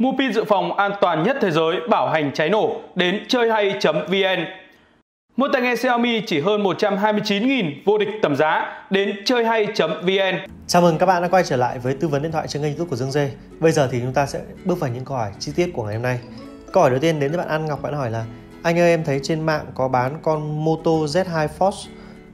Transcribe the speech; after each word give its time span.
Mua 0.00 0.12
pin 0.18 0.32
dự 0.32 0.44
phòng 0.44 0.76
an 0.76 0.92
toàn 1.00 1.22
nhất 1.22 1.36
thế 1.40 1.50
giới 1.50 1.76
bảo 1.90 2.08
hành 2.08 2.32
cháy 2.34 2.50
nổ 2.50 2.80
đến 2.94 3.24
chơi 3.28 3.50
hay.vn. 3.50 4.44
Mua 5.36 5.48
tai 5.52 5.62
nghe 5.62 5.76
Xiaomi 5.76 6.22
chỉ 6.26 6.40
hơn 6.40 6.62
129.000 6.62 7.72
vô 7.84 7.98
địch 7.98 8.08
tầm 8.22 8.36
giá 8.36 8.82
đến 8.90 9.16
chơi 9.24 9.44
hay.vn. 9.44 10.52
Chào 10.66 10.82
mừng 10.82 10.98
các 10.98 11.06
bạn 11.06 11.22
đã 11.22 11.28
quay 11.28 11.44
trở 11.44 11.56
lại 11.56 11.78
với 11.78 11.94
tư 11.94 12.08
vấn 12.08 12.22
điện 12.22 12.32
thoại 12.32 12.48
trên 12.48 12.62
kênh 12.62 12.70
YouTube 12.70 12.90
của 12.90 12.96
Dương 12.96 13.10
Dê. 13.10 13.30
Bây 13.60 13.72
giờ 13.72 13.88
thì 13.92 14.00
chúng 14.00 14.12
ta 14.12 14.26
sẽ 14.26 14.40
bước 14.64 14.80
vào 14.80 14.90
những 14.90 15.04
câu 15.04 15.16
hỏi 15.16 15.30
chi 15.38 15.52
tiết 15.56 15.70
của 15.74 15.84
ngày 15.84 15.94
hôm 15.94 16.02
nay. 16.02 16.20
Câu 16.72 16.82
hỏi 16.82 16.90
đầu 16.90 17.00
tiên 17.00 17.20
đến 17.20 17.32
từ 17.32 17.38
bạn 17.38 17.48
An 17.48 17.66
Ngọc 17.66 17.82
bạn 17.82 17.94
hỏi 17.94 18.10
là 18.10 18.24
anh 18.62 18.78
ơi 18.78 18.90
em 18.90 19.04
thấy 19.04 19.20
trên 19.22 19.46
mạng 19.46 19.64
có 19.74 19.88
bán 19.88 20.18
con 20.22 20.64
Moto 20.64 20.90
Z2 20.90 21.48
Force 21.58 21.88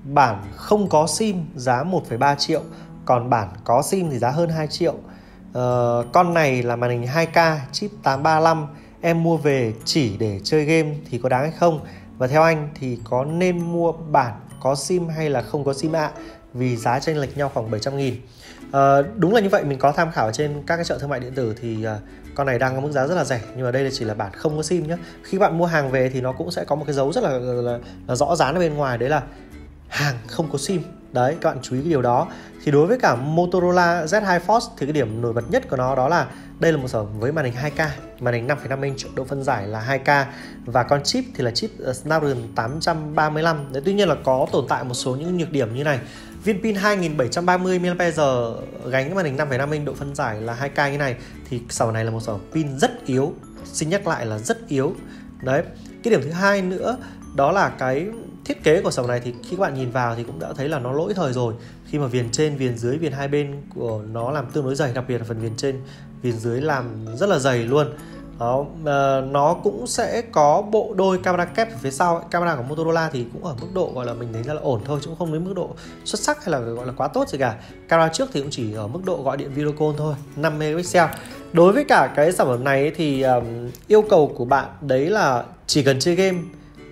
bản 0.04 0.36
không 0.54 0.88
có 0.88 1.06
sim 1.06 1.36
giá 1.54 1.84
1,3 1.84 2.34
triệu 2.34 2.60
còn 3.04 3.30
bản 3.30 3.48
có 3.64 3.82
sim 3.82 4.10
thì 4.10 4.18
giá 4.18 4.30
hơn 4.30 4.48
2 4.48 4.66
triệu 4.66 4.94
uh, 5.58 6.12
con 6.12 6.34
này 6.34 6.62
là 6.62 6.76
màn 6.76 6.90
hình 6.90 7.02
2K 7.02 7.56
chip 7.72 7.90
835 8.02 8.66
em 9.00 9.22
mua 9.22 9.36
về 9.36 9.74
chỉ 9.84 10.16
để 10.18 10.40
chơi 10.44 10.64
game 10.64 10.94
thì 11.10 11.18
có 11.18 11.28
đáng 11.28 11.42
hay 11.42 11.52
không? 11.58 11.80
Và 12.18 12.26
theo 12.26 12.42
anh 12.42 12.68
thì 12.74 12.98
có 13.04 13.24
nên 13.24 13.72
mua 13.72 13.92
bản 13.92 14.32
có 14.60 14.74
sim 14.74 15.08
hay 15.08 15.30
là 15.30 15.42
không 15.42 15.64
có 15.64 15.74
sim 15.74 15.96
ạ? 15.96 16.10
À? 16.16 16.22
vì 16.54 16.76
giá 16.76 17.00
chênh 17.00 17.20
lệch 17.20 17.36
nhau 17.36 17.50
khoảng 17.54 17.70
700 17.70 17.96
nghìn. 17.96 18.16
À, 18.72 19.02
đúng 19.16 19.34
là 19.34 19.40
như 19.40 19.48
vậy 19.48 19.64
mình 19.64 19.78
có 19.78 19.92
tham 19.92 20.12
khảo 20.12 20.32
trên 20.32 20.62
các 20.66 20.76
cái 20.76 20.84
chợ 20.84 20.98
thương 20.98 21.10
mại 21.10 21.20
điện 21.20 21.32
tử 21.34 21.54
thì 21.60 21.86
uh, 21.86 22.02
con 22.34 22.46
này 22.46 22.58
đang 22.58 22.74
có 22.74 22.80
mức 22.80 22.92
giá 22.92 23.06
rất 23.06 23.14
là 23.14 23.24
rẻ. 23.24 23.40
Nhưng 23.56 23.64
mà 23.64 23.70
đây 23.70 23.84
là 23.84 23.90
chỉ 23.92 24.04
là 24.04 24.14
bản 24.14 24.32
không 24.32 24.56
có 24.56 24.62
sim 24.62 24.86
nhé 24.86 24.96
khi 25.22 25.38
bạn 25.38 25.58
mua 25.58 25.66
hàng 25.66 25.90
về 25.90 26.10
thì 26.12 26.20
nó 26.20 26.32
cũng 26.32 26.50
sẽ 26.50 26.64
có 26.64 26.76
một 26.76 26.84
cái 26.86 26.94
dấu 26.94 27.12
rất 27.12 27.24
là, 27.24 27.30
là, 27.38 27.78
là 28.06 28.14
rõ 28.14 28.36
ràng 28.36 28.54
ở 28.54 28.60
bên 28.60 28.74
ngoài. 28.74 28.98
Đấy 28.98 29.08
là 29.08 29.22
hàng 29.88 30.16
không 30.26 30.48
có 30.52 30.58
sim 30.58 30.82
đấy 31.12 31.36
các 31.40 31.50
bạn 31.50 31.58
chú 31.62 31.74
ý 31.74 31.80
cái 31.82 31.90
điều 31.90 32.02
đó. 32.02 32.28
Thì 32.64 32.72
đối 32.72 32.86
với 32.86 32.98
cả 32.98 33.16
Motorola 33.16 34.04
Z2 34.04 34.40
Force 34.40 34.68
thì 34.78 34.86
cái 34.86 34.92
điểm 34.92 35.22
nổi 35.22 35.32
bật 35.32 35.50
nhất 35.50 35.68
của 35.70 35.76
nó 35.76 35.96
đó 35.96 36.08
là 36.08 36.26
đây 36.60 36.72
là 36.72 36.78
một 36.78 36.88
sản 36.88 37.20
với 37.20 37.32
màn 37.32 37.44
hình 37.44 37.54
2K 37.54 37.88
màn 38.20 38.34
hình 38.34 38.46
5,5 38.46 38.82
inch 38.82 39.14
độ 39.14 39.24
phân 39.24 39.42
giải 39.42 39.66
là 39.66 39.98
2K 40.04 40.24
và 40.64 40.82
con 40.82 41.02
chip 41.02 41.24
thì 41.34 41.44
là 41.44 41.50
chip 41.50 41.70
ờ, 41.78 41.92
Snapdragon 41.92 42.48
835 42.54 43.72
đấy 43.72 43.82
tuy 43.84 43.94
nhiên 43.94 44.08
là 44.08 44.16
có 44.24 44.46
tồn 44.52 44.66
tại 44.68 44.84
một 44.84 44.94
số 44.94 45.16
những 45.16 45.38
nhược 45.38 45.52
điểm 45.52 45.74
như 45.74 45.84
này. 45.84 46.00
Viên 46.44 46.62
pin 46.62 46.74
2730 46.74 47.78
mAh 47.78 47.96
gánh 48.86 49.14
màn 49.14 49.24
hình 49.24 49.36
5,5 49.36 49.72
inch 49.72 49.86
độ 49.86 49.94
phân 49.94 50.14
giải 50.14 50.40
là 50.40 50.70
2K 50.74 50.90
như 50.90 50.98
này. 50.98 51.16
Thì 51.50 51.60
sản 51.68 51.92
này 51.92 52.04
là 52.04 52.10
một 52.10 52.20
sản 52.20 52.38
pin 52.54 52.78
rất 52.78 53.06
yếu 53.06 53.34
xin 53.64 53.88
nhắc 53.88 54.06
lại 54.06 54.26
là 54.26 54.38
rất 54.38 54.68
yếu. 54.68 54.94
Đấy 55.42 55.62
cái 56.02 56.10
điểm 56.10 56.20
thứ 56.22 56.30
hai 56.30 56.62
nữa 56.62 56.96
đó 57.34 57.52
là 57.52 57.68
cái 57.68 58.06
thiết 58.44 58.64
kế 58.64 58.82
của 58.82 58.90
sòng 58.90 59.06
này 59.06 59.20
thì 59.24 59.32
khi 59.42 59.56
các 59.56 59.60
bạn 59.60 59.74
nhìn 59.74 59.90
vào 59.90 60.14
thì 60.16 60.24
cũng 60.24 60.38
đã 60.38 60.52
thấy 60.56 60.68
là 60.68 60.78
nó 60.78 60.92
lỗi 60.92 61.14
thời 61.14 61.32
rồi. 61.32 61.54
Khi 61.86 61.98
mà 61.98 62.06
viền 62.06 62.30
trên 62.30 62.56
viền 62.56 62.78
dưới 62.78 62.98
viền 62.98 63.12
hai 63.12 63.28
bên 63.28 63.62
của 63.74 64.02
nó 64.12 64.30
làm 64.30 64.46
tương 64.50 64.64
đối 64.64 64.74
dày 64.74 64.92
đặc 64.92 65.04
biệt 65.08 65.18
là 65.18 65.24
phần 65.24 65.40
viền 65.40 65.56
trên 65.56 65.80
viền 66.22 66.38
dưới 66.38 66.60
làm 66.60 67.06
rất 67.16 67.28
là 67.28 67.38
dày 67.38 67.58
luôn. 67.58 67.86
Đó 68.38 68.64
ờ, 68.84 69.28
nó 69.30 69.54
cũng 69.54 69.86
sẽ 69.86 70.22
có 70.32 70.62
bộ 70.62 70.94
đôi 70.96 71.18
camera 71.18 71.44
kép 71.44 71.70
ở 71.72 71.76
phía 71.80 71.90
sau 71.90 72.20
camera 72.30 72.56
của 72.56 72.62
Motorola 72.62 73.10
thì 73.12 73.26
cũng 73.32 73.44
ở 73.44 73.54
mức 73.60 73.66
độ 73.74 73.92
gọi 73.94 74.06
là 74.06 74.14
mình 74.14 74.28
thấy 74.32 74.44
là 74.44 74.54
ổn 74.62 74.80
thôi 74.84 74.98
chứ 75.02 75.06
cũng 75.08 75.18
không 75.18 75.32
đến 75.32 75.44
mức 75.44 75.52
độ 75.56 75.70
xuất 76.04 76.20
sắc 76.20 76.44
hay 76.44 76.52
là 76.52 76.58
gọi 76.58 76.86
là 76.86 76.92
quá 76.96 77.08
tốt 77.08 77.28
gì 77.28 77.38
cả. 77.38 77.56
Camera 77.88 78.12
trước 78.12 78.28
thì 78.32 78.40
cũng 78.40 78.50
chỉ 78.50 78.72
ở 78.72 78.86
mức 78.86 79.00
độ 79.04 79.22
gọi 79.22 79.36
điện 79.36 79.50
video 79.54 79.72
call 79.72 79.92
thôi 79.98 80.14
5 80.36 80.58
megapixel. 80.58 81.04
Đối 81.52 81.72
với 81.72 81.84
cả 81.84 82.12
cái 82.16 82.32
sản 82.32 82.46
phẩm 82.46 82.64
này 82.64 82.92
thì 82.96 83.22
um, 83.22 83.44
yêu 83.88 84.02
cầu 84.02 84.34
của 84.36 84.44
bạn 84.44 84.68
đấy 84.80 85.10
là 85.10 85.44
chỉ 85.66 85.82
cần 85.82 86.00
chơi 86.00 86.14
game 86.14 86.38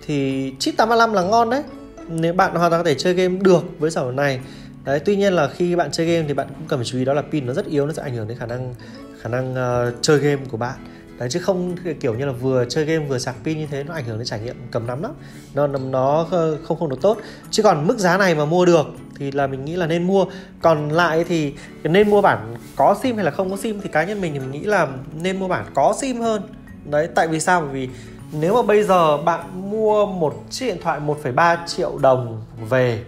thì 0.05 0.53
chip 0.59 0.77
835 0.77 1.13
là 1.13 1.21
ngon 1.21 1.49
đấy. 1.49 1.63
Nếu 2.07 2.33
bạn 2.33 2.55
hoàn 2.55 2.71
toàn 2.71 2.83
có 2.83 2.89
thể 2.89 2.95
chơi 2.95 3.13
game 3.13 3.37
được 3.41 3.63
với 3.79 3.91
sản 3.91 4.03
phẩm 4.05 4.15
này. 4.15 4.39
Đấy 4.83 4.99
tuy 4.99 5.15
nhiên 5.15 5.33
là 5.33 5.47
khi 5.47 5.75
bạn 5.75 5.91
chơi 5.91 6.07
game 6.07 6.27
thì 6.27 6.33
bạn 6.33 6.47
cũng 6.47 6.67
cần 6.67 6.79
phải 6.79 6.85
chú 6.85 6.97
ý 6.97 7.05
đó 7.05 7.13
là 7.13 7.21
pin 7.21 7.45
nó 7.45 7.53
rất 7.53 7.65
yếu 7.65 7.87
nó 7.87 7.93
sẽ 7.93 8.03
ảnh 8.03 8.15
hưởng 8.15 8.27
đến 8.27 8.37
khả 8.37 8.45
năng 8.45 8.75
khả 9.21 9.29
năng 9.29 9.51
uh, 9.53 9.93
chơi 10.01 10.19
game 10.19 10.41
của 10.49 10.57
bạn. 10.57 10.75
Đấy 11.19 11.29
chứ 11.29 11.39
không 11.39 11.75
kiểu 11.99 12.13
như 12.13 12.25
là 12.25 12.31
vừa 12.31 12.65
chơi 12.69 12.85
game 12.85 13.05
vừa 13.05 13.17
sạc 13.17 13.35
pin 13.43 13.57
như 13.57 13.67
thế 13.71 13.83
nó 13.83 13.93
ảnh 13.93 14.05
hưởng 14.05 14.17
đến 14.17 14.25
trải 14.25 14.39
nghiệm 14.39 14.55
cầm 14.71 14.87
nắm 14.87 15.01
lắm. 15.03 15.11
Nó 15.53 15.67
nó 15.67 16.27
không 16.63 16.79
không 16.79 16.89
được 16.89 17.01
tốt. 17.01 17.17
Chứ 17.51 17.63
còn 17.63 17.87
mức 17.87 17.97
giá 17.97 18.17
này 18.17 18.35
mà 18.35 18.45
mua 18.45 18.65
được 18.65 18.85
thì 19.19 19.31
là 19.31 19.47
mình 19.47 19.65
nghĩ 19.65 19.75
là 19.75 19.87
nên 19.87 20.07
mua. 20.07 20.25
Còn 20.61 20.89
lại 20.89 21.23
thì 21.23 21.53
nên 21.83 22.09
mua 22.09 22.21
bản 22.21 22.55
có 22.75 22.95
sim 23.03 23.15
hay 23.15 23.25
là 23.25 23.31
không 23.31 23.51
có 23.51 23.57
sim 23.57 23.79
thì 23.83 23.89
cá 23.89 24.03
nhân 24.03 24.21
mình 24.21 24.33
thì 24.33 24.39
mình 24.39 24.51
nghĩ 24.51 24.63
là 24.63 24.87
nên 25.21 25.39
mua 25.39 25.47
bản 25.47 25.65
có 25.73 25.93
sim 26.01 26.21
hơn. 26.21 26.41
Đấy 26.85 27.07
tại 27.15 27.27
vì 27.27 27.39
sao? 27.39 27.61
Bởi 27.61 27.69
vì 27.69 27.89
nếu 28.31 28.55
mà 28.55 28.61
bây 28.61 28.83
giờ 28.83 29.17
bạn 29.17 29.71
mua 29.71 30.05
một 30.05 30.33
chiếc 30.49 30.65
điện 30.65 30.77
thoại 30.81 30.99
1,3 30.99 31.57
triệu 31.67 31.97
đồng 31.97 32.41
về 32.69 33.03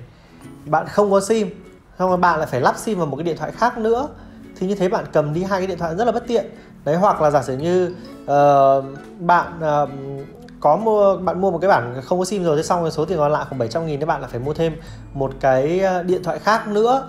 bạn 0.65 0.87
không 0.87 1.11
có 1.11 1.21
sim 1.21 1.49
xong 1.99 2.09
rồi 2.09 2.17
bạn 2.17 2.39
lại 2.39 2.47
phải 2.51 2.61
lắp 2.61 2.77
sim 2.77 2.97
vào 2.97 3.07
một 3.07 3.15
cái 3.17 3.23
điện 3.23 3.37
thoại 3.37 3.51
khác 3.51 3.77
nữa 3.77 4.07
thì 4.55 4.67
như 4.67 4.75
thế 4.75 4.89
bạn 4.89 5.05
cầm 5.13 5.33
đi 5.33 5.43
hai 5.43 5.59
cái 5.59 5.67
điện 5.67 5.77
thoại 5.77 5.95
rất 5.95 6.05
là 6.05 6.11
bất 6.11 6.27
tiện. 6.27 6.45
Đấy 6.85 6.95
hoặc 6.95 7.21
là 7.21 7.31
giả 7.31 7.43
sử 7.43 7.57
như 7.57 7.95
uh, 8.23 8.85
bạn 9.19 9.59
uh, 9.83 9.89
có 10.59 10.75
mua 10.75 11.17
bạn 11.17 11.41
mua 11.41 11.51
một 11.51 11.57
cái 11.61 11.69
bản 11.69 12.01
không 12.03 12.19
có 12.19 12.25
sim 12.25 12.43
rồi 12.43 12.57
thế 12.57 12.63
xong 12.63 12.81
rồi 12.81 12.91
số 12.91 13.05
tiền 13.05 13.17
còn 13.17 13.31
lại 13.31 13.45
khoảng 13.49 13.59
700 13.59 13.85
nghìn 13.85 13.99
thì 13.99 14.05
bạn 14.05 14.21
lại 14.21 14.29
phải 14.31 14.39
mua 14.39 14.53
thêm 14.53 14.75
một 15.13 15.33
cái 15.39 15.79
ờ, 15.79 16.03
điện 16.03 16.23
thoại 16.23 16.39
khác 16.39 16.67
nữa 16.67 17.07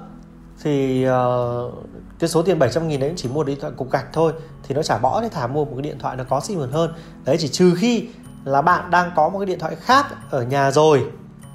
thì 0.63 1.07
uh, 1.09 1.75
cái 2.25 2.29
số 2.29 2.43
tiền 2.43 2.59
700 2.59 2.89
nghìn 2.89 3.01
đấy 3.01 3.13
chỉ 3.17 3.29
mua 3.29 3.45
điện 3.45 3.59
thoại 3.61 3.73
cục 3.77 3.91
gạch 3.91 4.07
thôi, 4.13 4.33
thì 4.63 4.75
nó 4.75 4.83
trả 4.83 4.99
bỏ 4.99 5.23
thì 5.23 5.29
thả 5.29 5.47
mua 5.47 5.65
một 5.65 5.73
cái 5.75 5.83
điện 5.83 5.99
thoại 5.99 6.17
nó 6.17 6.25
có 6.25 6.41
sim 6.41 6.59
hơn. 6.59 6.93
Đấy, 7.25 7.37
chỉ 7.39 7.49
trừ 7.49 7.75
khi 7.79 8.09
là 8.45 8.63
bạn 8.63 8.91
đang 8.91 9.11
có 9.17 9.29
một 9.29 9.39
cái 9.39 9.47
điện 9.47 9.59
thoại 9.59 9.75
khác 9.75 10.07
ở 10.31 10.43
nhà 10.43 10.71
rồi. 10.71 11.05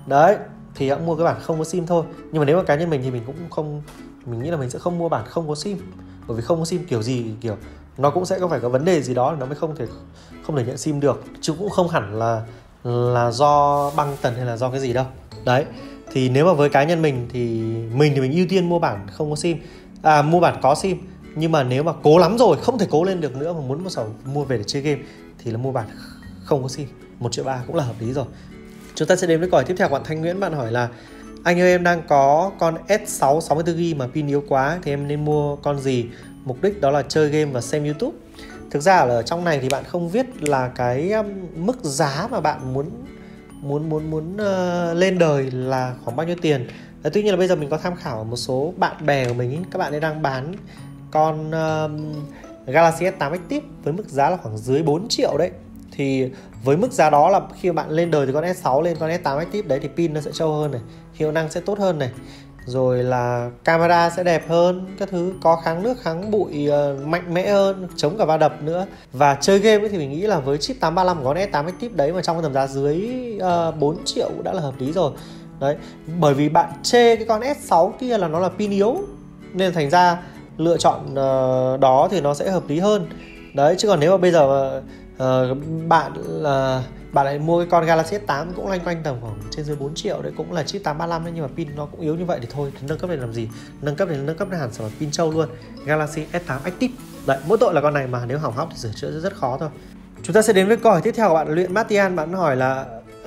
Đấy, 0.08 0.38
thì 0.75 0.90
hãy 0.90 1.00
mua 1.00 1.16
cái 1.16 1.25
bản 1.25 1.35
không 1.41 1.58
có 1.58 1.63
sim 1.63 1.88
thôi. 1.88 2.03
Nhưng 2.31 2.40
mà 2.40 2.46
nếu 2.46 2.58
mà 2.58 2.63
cá 2.63 2.75
nhân 2.75 2.90
mình 2.90 3.02
thì 3.03 3.12
mình 3.12 3.24
cũng 3.25 3.35
không, 3.50 3.81
mình 4.25 4.44
nghĩ 4.44 4.50
là 4.50 4.58
mình 4.58 4.69
sẽ 4.69 4.79
không 4.79 4.97
mua 4.97 5.09
bản 5.09 5.25
không 5.25 5.47
có 5.47 5.56
sim. 5.56 5.78
Bởi 6.28 6.38
vì 6.38 6.44
không 6.44 6.59
có 6.59 6.66
sim 6.66 6.85
kiểu 6.85 7.02
gì, 7.02 7.25
kiểu 7.41 7.56
nó 7.97 8.09
cũng 8.09 8.25
sẽ 8.25 8.40
có 8.40 8.47
phải 8.47 8.59
có 8.59 8.69
vấn 8.69 8.85
đề 8.85 9.02
gì 9.02 9.13
đó 9.13 9.35
nó 9.40 9.46
mới 9.46 9.56
không 9.56 9.75
thể 9.75 9.85
không 10.44 10.56
thể 10.58 10.63
nhận 10.66 10.78
sim 10.78 11.00
được. 11.00 11.24
Chứ 11.41 11.53
cũng 11.59 11.69
không 11.69 11.88
hẳn 11.88 12.19
là 12.19 12.41
là 12.84 13.31
do 13.31 13.91
băng 13.96 14.18
tần 14.22 14.35
hay 14.35 14.46
là 14.46 14.58
do 14.58 14.69
cái 14.69 14.79
gì 14.79 14.94
đâu. 14.94 15.06
Đấy, 15.46 15.66
thì 16.12 16.29
nếu 16.29 16.46
mà 16.46 16.53
với 16.53 16.69
cá 16.69 16.84
nhân 16.84 17.02
mình 17.02 17.28
thì 17.34 17.62
mình 17.94 18.12
thì 18.16 18.22
mình 18.22 18.31
ưu 18.31 18.46
tiên 18.50 18.69
mua 18.69 18.79
bản 18.79 19.08
không 19.12 19.29
có 19.29 19.35
sim 19.35 19.58
à 20.01 20.21
mua 20.21 20.39
bản 20.39 20.59
có 20.61 20.75
sim. 20.75 20.97
Nhưng 21.35 21.51
mà 21.51 21.63
nếu 21.63 21.83
mà 21.83 21.93
cố 22.03 22.17
lắm 22.17 22.37
rồi 22.37 22.57
không 22.61 22.77
thể 22.77 22.87
cố 22.89 23.03
lên 23.03 23.21
được 23.21 23.35
nữa 23.35 23.53
mà 23.53 23.59
muốn 23.59 23.83
một 23.83 23.89
sổ 23.89 24.05
mua 24.25 24.43
về 24.43 24.57
để 24.57 24.63
chơi 24.67 24.81
game 24.81 25.01
thì 25.37 25.51
là 25.51 25.57
mua 25.57 25.71
bản 25.71 25.87
không 26.43 26.63
có 26.63 26.69
sim. 26.69 26.87
Một 27.19 27.31
triệu 27.31 27.45
ba 27.45 27.63
cũng 27.67 27.75
là 27.75 27.83
hợp 27.83 27.95
lý 27.99 28.13
rồi. 28.13 28.25
Chúng 28.95 29.07
ta 29.07 29.15
sẽ 29.15 29.27
đến 29.27 29.39
với 29.39 29.49
câu 29.49 29.57
hỏi 29.57 29.65
tiếp 29.65 29.75
theo. 29.77 29.89
Bạn 29.89 30.01
Thanh 30.05 30.21
Nguyễn 30.21 30.39
bạn 30.39 30.53
hỏi 30.53 30.71
là 30.71 30.89
anh 31.43 31.59
ơi 31.59 31.71
em 31.71 31.83
đang 31.83 32.01
có 32.07 32.51
con 32.59 32.75
S6 32.87 33.39
64GB 33.39 33.97
mà 33.97 34.07
pin 34.07 34.27
yếu 34.27 34.43
quá 34.47 34.79
thì 34.83 34.93
em 34.93 35.07
nên 35.07 35.25
mua 35.25 35.55
con 35.55 35.79
gì? 35.79 36.05
Mục 36.45 36.61
đích 36.61 36.81
đó 36.81 36.91
là 36.91 37.01
chơi 37.01 37.29
game 37.29 37.51
và 37.51 37.61
xem 37.61 37.83
YouTube. 37.83 38.17
Thực 38.71 38.79
ra 38.79 38.97
ở 38.97 39.21
trong 39.21 39.43
này 39.43 39.59
thì 39.61 39.69
bạn 39.69 39.83
không 39.87 40.09
viết 40.09 40.43
là 40.43 40.67
cái 40.67 41.11
um, 41.11 41.27
mức 41.55 41.83
giá 41.83 42.27
mà 42.31 42.41
bạn 42.41 42.73
muốn 42.73 42.89
muốn 43.61 43.89
muốn 43.89 44.11
muốn 44.11 44.33
uh, 44.33 44.97
lên 44.97 45.19
đời 45.19 45.51
là 45.51 45.93
khoảng 46.03 46.17
bao 46.17 46.27
nhiêu 46.27 46.35
tiền 46.41 46.67
à, 47.03 47.09
tuy 47.13 47.23
nhiên 47.23 47.31
là 47.31 47.37
bây 47.37 47.47
giờ 47.47 47.55
mình 47.55 47.69
có 47.69 47.77
tham 47.77 47.95
khảo 47.95 48.23
một 48.23 48.35
số 48.35 48.73
bạn 48.77 49.05
bè 49.05 49.27
của 49.27 49.33
mình 49.33 49.51
ý. 49.51 49.57
các 49.71 49.79
bạn 49.79 49.93
ấy 49.93 49.99
đang 49.99 50.21
bán 50.21 50.53
con 51.11 51.51
um, 51.51 52.13
Galaxy 52.65 53.05
S8 53.05 53.31
Active 53.31 53.65
với 53.83 53.93
mức 53.93 54.09
giá 54.09 54.29
là 54.29 54.37
khoảng 54.37 54.57
dưới 54.57 54.83
4 54.83 55.07
triệu 55.07 55.37
đấy. 55.37 55.51
Thì 55.91 56.29
với 56.63 56.77
mức 56.77 56.91
giá 56.91 57.09
đó 57.09 57.29
là 57.29 57.41
khi 57.59 57.71
bạn 57.71 57.89
lên 57.89 58.11
đời 58.11 58.25
từ 58.27 58.33
con 58.33 58.43
S6 58.43 58.81
lên 58.81 58.97
con 58.99 59.09
S8 59.09 59.37
Active 59.37 59.67
đấy 59.67 59.79
thì 59.81 59.89
pin 59.97 60.13
nó 60.13 60.21
sẽ 60.21 60.31
trâu 60.33 60.53
hơn 60.53 60.71
này 60.71 60.81
hiệu 61.13 61.31
năng 61.31 61.51
sẽ 61.51 61.61
tốt 61.61 61.79
hơn 61.79 61.99
này. 61.99 62.11
Rồi 62.65 63.03
là 63.03 63.49
camera 63.63 64.09
sẽ 64.09 64.23
đẹp 64.23 64.49
hơn 64.49 64.95
các 64.99 65.09
thứ 65.09 65.33
có 65.41 65.55
kháng 65.55 65.83
nước 65.83 66.01
kháng 66.01 66.31
bụi 66.31 66.69
uh, 66.69 67.07
mạnh 67.07 67.33
mẽ 67.33 67.51
hơn 67.51 67.87
chống 67.95 68.17
cả 68.17 68.25
va 68.25 68.37
đập 68.37 68.63
nữa. 68.63 68.85
Và 69.13 69.37
chơi 69.41 69.59
game 69.59 69.83
ấy 69.83 69.89
thì 69.89 69.97
mình 69.97 70.11
nghĩ 70.11 70.21
là 70.21 70.39
với 70.39 70.57
chip 70.57 70.79
835 70.79 71.17
của 71.17 71.23
con 71.23 71.37
S8 71.37 71.66
Active 71.66 71.95
đấy 71.95 72.13
mà 72.13 72.21
trong 72.21 72.35
cái 72.35 72.43
tầm 72.43 72.53
giá 72.53 72.67
dưới 72.67 73.09
ờ, 73.39 73.67
uh, 73.69 73.79
4 73.79 73.97
triệu 74.05 74.29
đã 74.43 74.53
là 74.53 74.61
hợp 74.61 74.73
lý 74.79 74.91
rồi 74.91 75.11
đấy 75.59 75.75
bởi 76.20 76.34
vì 76.34 76.50
bạn 76.50 76.70
chê 76.84 77.16
cái 77.16 77.25
con 77.25 77.42
S6 77.42 77.92
kia 77.92 78.18
là 78.18 78.28
nó 78.28 78.40
là 78.40 78.50
pin 78.50 78.72
yếu 78.72 78.97
nên 79.53 79.74
thành 79.74 79.90
ra 79.90 80.18
lựa 80.58 80.78
chọn 80.78 81.06
uh, 81.06 81.80
đó 81.80 82.08
thì 82.12 82.22
nó 82.22 82.34
sẽ 82.34 82.52
hợp 82.52 82.64
lý 82.68 82.80
hơn. 82.80 83.09
Đấy 83.53 83.75
chứ 83.78 83.88
còn 83.88 84.00
nếu 84.00 84.12
mà 84.12 84.18
bây 84.18 84.31
giờ 84.31 84.82
uh, 85.16 85.58
bạn 85.88 86.11
là 86.16 86.78
uh, 86.78 87.14
bạn 87.14 87.26
lại 87.26 87.40
mua 87.40 87.59
cái 87.59 87.67
con 87.72 87.85
Galaxy 87.85 88.17
S8 88.17 88.46
cũng 88.56 88.67
loanh 88.67 88.79
quanh 88.79 89.03
tầm 89.03 89.16
khoảng 89.22 89.35
trên 89.52 89.66
dưới 89.66 89.76
4 89.76 89.96
triệu 89.96 90.22
đấy 90.22 90.32
cũng 90.38 90.52
là 90.52 90.64
chip 90.64 90.84
835 90.84 91.23
đấy 91.23 91.34
nhưng 91.35 91.44
mà 91.44 91.50
pin 91.56 91.76
nó 91.76 91.85
cũng 91.85 92.02
yếu 92.02 92.16
như 92.16 92.26
vậy 92.26 92.40
thì 92.41 92.47
thôi 92.52 92.72
thì 92.73 92.88
nâng 92.88 92.97
cấp 92.97 93.09
này 93.09 93.17
làm 93.17 93.34
gì? 93.34 93.50
Nâng 93.82 93.96
cấp 93.96 94.08
này 94.08 94.17
nâng 94.17 94.38
cấp 94.38 94.47
hẳn 94.52 94.73
sản 94.73 94.90
phẩm 94.90 94.91
pin 95.00 95.12
trâu 95.12 95.32
luôn. 95.32 95.50
Galaxy 95.85 96.26
S8 96.32 96.59
Active. 96.64 96.94
Đấy 97.26 97.38
mỗi 97.47 97.58
tội 97.58 97.73
là 97.73 97.82
con 97.82 97.94
này 97.94 98.08
mà 98.08 98.26
nếu 98.26 98.40
hỏng 98.40 98.53
hóc 98.53 98.70
thì 98.72 98.78
sửa 98.78 98.91
chữa 98.96 99.20
rất, 99.20 99.35
khó 99.35 99.58
thôi. 99.59 99.70
Chúng 100.23 100.34
ta 100.34 100.41
sẽ 100.41 100.53
đến 100.53 100.67
với 100.67 100.78
câu 100.78 100.91
hỏi 100.91 101.02
tiếp 101.02 101.12
theo 101.12 101.29
của 101.29 101.35
bạn 101.35 101.50
luyện 101.50 101.73
Matian 101.73 102.16
bạn 102.16 102.34
hỏi 102.34 102.55
là 102.55 102.85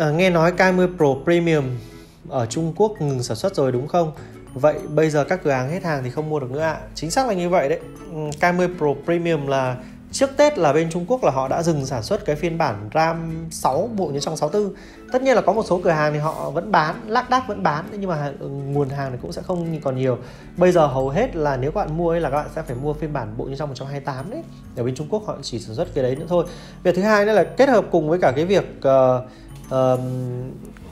uh, 0.09 0.15
nghe 0.15 0.31
nói 0.31 0.53
K10 0.53 0.97
Pro 0.97 1.07
Premium 1.25 1.65
ở 2.33 2.47
Trung 2.47 2.73
Quốc 2.77 3.01
ngừng 3.01 3.23
sản 3.23 3.37
xuất 3.37 3.55
rồi 3.55 3.73
đúng 3.73 3.89
không? 3.89 4.13
Vậy 4.55 4.75
bây 4.95 5.11
giờ 5.11 5.25
các 5.25 5.41
cửa 5.45 5.51
hàng 5.51 5.71
hết 5.71 5.83
hàng 5.85 6.05
thì 6.05 6.11
không 6.11 6.31
mua 6.31 6.41
được 6.41 6.51
nữa 6.51 6.61
ạ. 6.61 6.73
À. 6.73 6.81
Chính 6.95 7.11
xác 7.11 7.29
là 7.29 7.35
như 7.35 7.49
vậy 7.49 7.69
đấy. 7.69 7.81
Ừ, 8.13 8.19
K10 8.41 8.79
Pro 8.79 8.87
Premium 9.05 9.47
là 9.47 9.77
trước 10.13 10.31
Tết 10.37 10.59
là 10.59 10.73
bên 10.73 10.91
Trung 10.91 11.05
Quốc 11.09 11.25
là 11.25 11.31
họ 11.31 11.49
đã 11.49 11.63
dừng 11.63 11.87
sản 11.87 12.03
xuất 12.03 12.25
cái 12.25 12.37
phiên 12.37 12.59
bản 12.59 12.91
RAM 12.95 13.47
6 13.51 13.91
bộ 13.97 14.07
nhớ 14.07 14.21
trong 14.21 14.37
64 14.37 14.75
tất 15.13 15.23
nhiên 15.23 15.35
là 15.35 15.41
có 15.41 15.53
một 15.53 15.67
số 15.67 15.81
cửa 15.85 15.91
hàng 15.91 16.13
thì 16.13 16.19
họ 16.19 16.51
vẫn 16.51 16.73
bán 16.73 16.95
lác 17.07 17.31
đác 17.31 17.49
vẫn 17.49 17.63
bán 17.63 17.85
nhưng 17.93 18.11
mà 18.11 18.33
ừ, 18.41 18.49
nguồn 18.49 18.89
hàng 18.89 19.13
thì 19.13 19.19
cũng 19.23 19.33
sẽ 19.33 19.43
không 19.43 19.81
còn 19.81 19.97
nhiều. 19.97 20.19
Bây 20.57 20.73
giờ 20.73 20.87
hầu 20.87 21.09
hết 21.09 21.37
là 21.37 21.57
nếu 21.57 21.73
các 21.73 21.81
bạn 21.81 21.97
mua 21.97 22.11
ấy 22.11 22.21
là 22.21 22.31
các 22.31 22.37
bạn 22.37 22.49
sẽ 22.55 22.63
phải 22.63 22.77
mua 22.77 22.93
phiên 22.93 23.13
bản 23.13 23.35
bộ 23.37 23.45
nhớ 23.45 23.57
trong 23.57 23.69
128 23.69 24.31
đấy. 24.31 24.43
Ở 24.77 24.85
bên 24.85 24.95
Trung 24.95 25.07
Quốc 25.11 25.27
họ 25.27 25.37
chỉ 25.43 25.59
sản 25.59 25.75
xuất 25.75 25.95
cái 25.95 26.05
đấy 26.05 26.17
nữa 26.17 26.27
thôi. 26.29 26.45
Việc 26.83 26.97
thứ 26.97 27.03
hai 27.03 27.25
nữa 27.25 27.33
là 27.33 27.45
kết 27.45 27.69
hợp 27.69 27.85
cùng 27.91 28.09
với 28.09 28.19
cả 28.19 28.33
cái 28.37 28.45
việc 28.45 28.65
uh, 28.79 29.23
uh, 29.75 30.01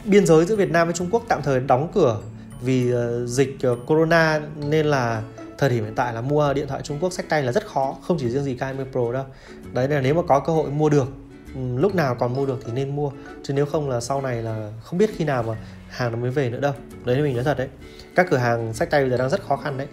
biên 0.04 0.26
giới 0.26 0.44
giữa 0.44 0.56
Việt 0.56 0.70
Nam 0.70 0.86
với 0.86 0.94
Trung 0.94 1.08
Quốc 1.10 1.24
tạm 1.28 1.42
thời 1.42 1.60
đóng 1.60 1.88
cửa 1.94 2.18
vì 2.60 2.90
ờ, 2.90 3.26
dịch 3.26 3.56
ờ, 3.62 3.76
corona 3.86 4.40
nên 4.56 4.86
là 4.86 5.22
thời 5.58 5.70
điểm 5.70 5.84
hiện 5.84 5.94
tại 5.94 6.14
là 6.14 6.20
mua 6.20 6.52
điện 6.54 6.68
thoại 6.68 6.82
Trung 6.84 6.98
Quốc 7.00 7.12
sách 7.12 7.28
tay 7.28 7.42
là 7.42 7.52
rất 7.52 7.66
khó 7.66 7.96
không 8.02 8.16
chỉ 8.20 8.28
riêng 8.28 8.44
gì 8.44 8.56
K20 8.56 8.84
Pro 8.92 9.12
đâu. 9.12 9.24
Đấy 9.72 9.88
là 9.88 10.00
nếu 10.00 10.14
mà 10.14 10.22
có 10.28 10.40
cơ 10.40 10.52
hội 10.52 10.70
mua 10.70 10.88
được 10.88 11.08
ừ, 11.54 11.60
lúc 11.76 11.94
nào 11.94 12.14
còn 12.14 12.34
mua 12.34 12.46
được 12.46 12.60
thì 12.66 12.72
nên 12.72 12.96
mua 12.96 13.10
chứ 13.42 13.54
nếu 13.54 13.66
không 13.66 13.90
là 13.90 14.00
sau 14.00 14.22
này 14.22 14.42
là 14.42 14.72
không 14.82 14.98
biết 14.98 15.10
khi 15.16 15.24
nào 15.24 15.42
mà 15.42 15.56
hàng 15.88 16.12
nó 16.12 16.18
mới 16.18 16.30
về 16.30 16.50
nữa 16.50 16.60
đâu. 16.60 16.72
Đấy 17.04 17.16
là 17.16 17.22
mình 17.22 17.34
nói 17.34 17.44
thật 17.44 17.58
đấy. 17.58 17.68
Các 18.14 18.26
cửa 18.30 18.36
hàng 18.36 18.74
sách 18.74 18.90
tay 18.90 19.00
bây 19.00 19.10
giờ 19.10 19.16
đang 19.16 19.30
rất 19.30 19.42
khó 19.42 19.56
khăn 19.56 19.78
đấy. 19.78 19.86